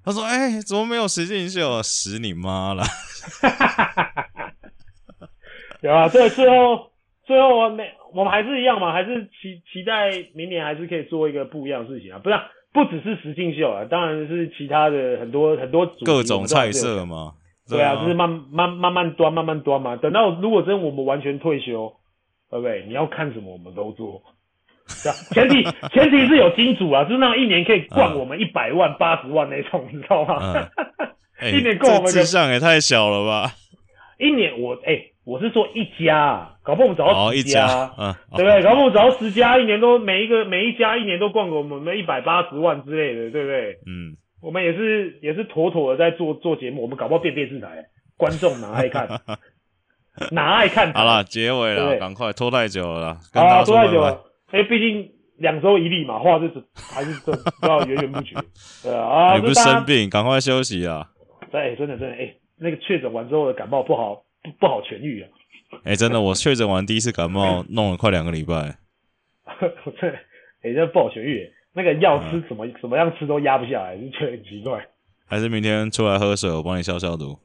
[0.02, 1.82] 他说：“哎、欸，怎么没有实境秀？
[1.82, 2.82] 死你妈了！”
[5.82, 6.88] 有啊，对，最后
[7.29, 17.35] 最后我们我们还是一样嘛，还是期期待明年还是可以做一个不一样的事情啊，不是、啊、不只是实境秀啊，当然是其他的很多很多各种菜色嘛。
[17.68, 19.95] 对啊，就是慢慢慢慢端慢慢端嘛。
[19.97, 21.93] 等到如果真我们完全退休，
[22.51, 22.87] 对不对？
[22.89, 24.22] 你要看什么我们都做。
[25.35, 25.62] 前提
[25.93, 30.66] 前提是有金主啊，就是那种一年可以灌我们一百万、八十、嗯、万那种，你知道吗？
[31.41, 33.53] 嗯欸、 一年够我们志向也太小了吧？
[34.18, 38.62] 一年我哎、欸，我是说一家，啊，搞不好我们找到十家，哦、嗯，对不对？
[38.62, 43.78] 搞不好我们找到十家，一年都每一个每一家一年都灌给我们一百八十万之类的，对不对？
[43.86, 44.12] 嗯，
[44.42, 47.86] 我们也是也是妥妥的在做做节目，我们搞不好变电视台，
[48.18, 49.08] 观众哪爱看？
[50.30, 50.92] 哪爱看？
[50.92, 54.22] 好了，结尾了，赶快拖太久了啊，拖太久了。
[54.50, 56.62] 哎，毕竟两周一例嘛，话就是
[56.92, 58.36] 还是都都要源源不绝。
[58.84, 61.08] 对啊，你不是生病，赶快休息啊！
[61.50, 65.28] 对，真的真的，哎，那个确诊完之后的感冒不好不不好痊愈啊！
[65.84, 68.78] 哎，真的，我确诊完第一次感冒弄了快两个礼拜。
[70.00, 70.10] 对，
[70.62, 74.86] 哎，这不好痊愈，那个药吃怎么怎么样吃都压不下来，就觉得很奇怪。
[75.26, 77.38] 还是明天出来喝水，我帮你消消毒。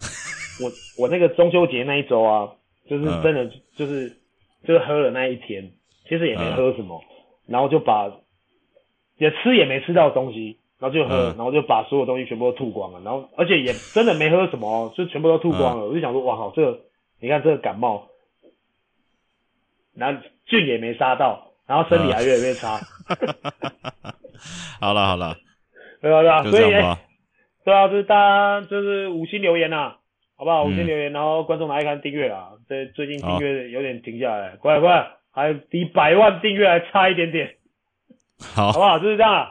[0.62, 2.48] 我我那个中秋节那一周啊，
[2.88, 4.20] 就是真的就是。
[4.66, 5.72] 就是喝了那一天，
[6.08, 8.10] 其实也没喝什么，嗯、然后就把
[9.18, 15.84] 也吃也没吃到东西，然后就喝，嗯、然后就把所有东西全部都吐光了，然后而且也真的没喝什么，就全部都吐光了。
[15.84, 16.80] 嗯、我就想说，哇靠，这个
[17.24, 18.10] 你看这个感冒，
[19.94, 22.78] 然后菌也没杀到，然后身体还越来越差。
[23.08, 24.12] 嗯、
[24.78, 25.34] 好了好了，
[26.02, 26.98] 对啊对啊，所以哎，
[27.64, 29.96] 对啊，就是大家就是五星留言呐、啊。
[30.36, 30.64] 好不好？
[30.64, 32.50] 五星留言，然后观众来看订阅啦。
[32.68, 37.54] 这最近订阅有点停下来，快快，还离百万订阅还差一点点。
[38.54, 38.98] 好，好不好？
[38.98, 39.48] 就是这样，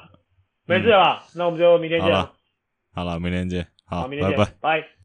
[0.68, 1.24] 没事了吧？
[1.36, 2.14] 那我们就明天见。
[2.94, 3.66] 好了，明天见。
[3.86, 5.03] 好，明天见，拜拜。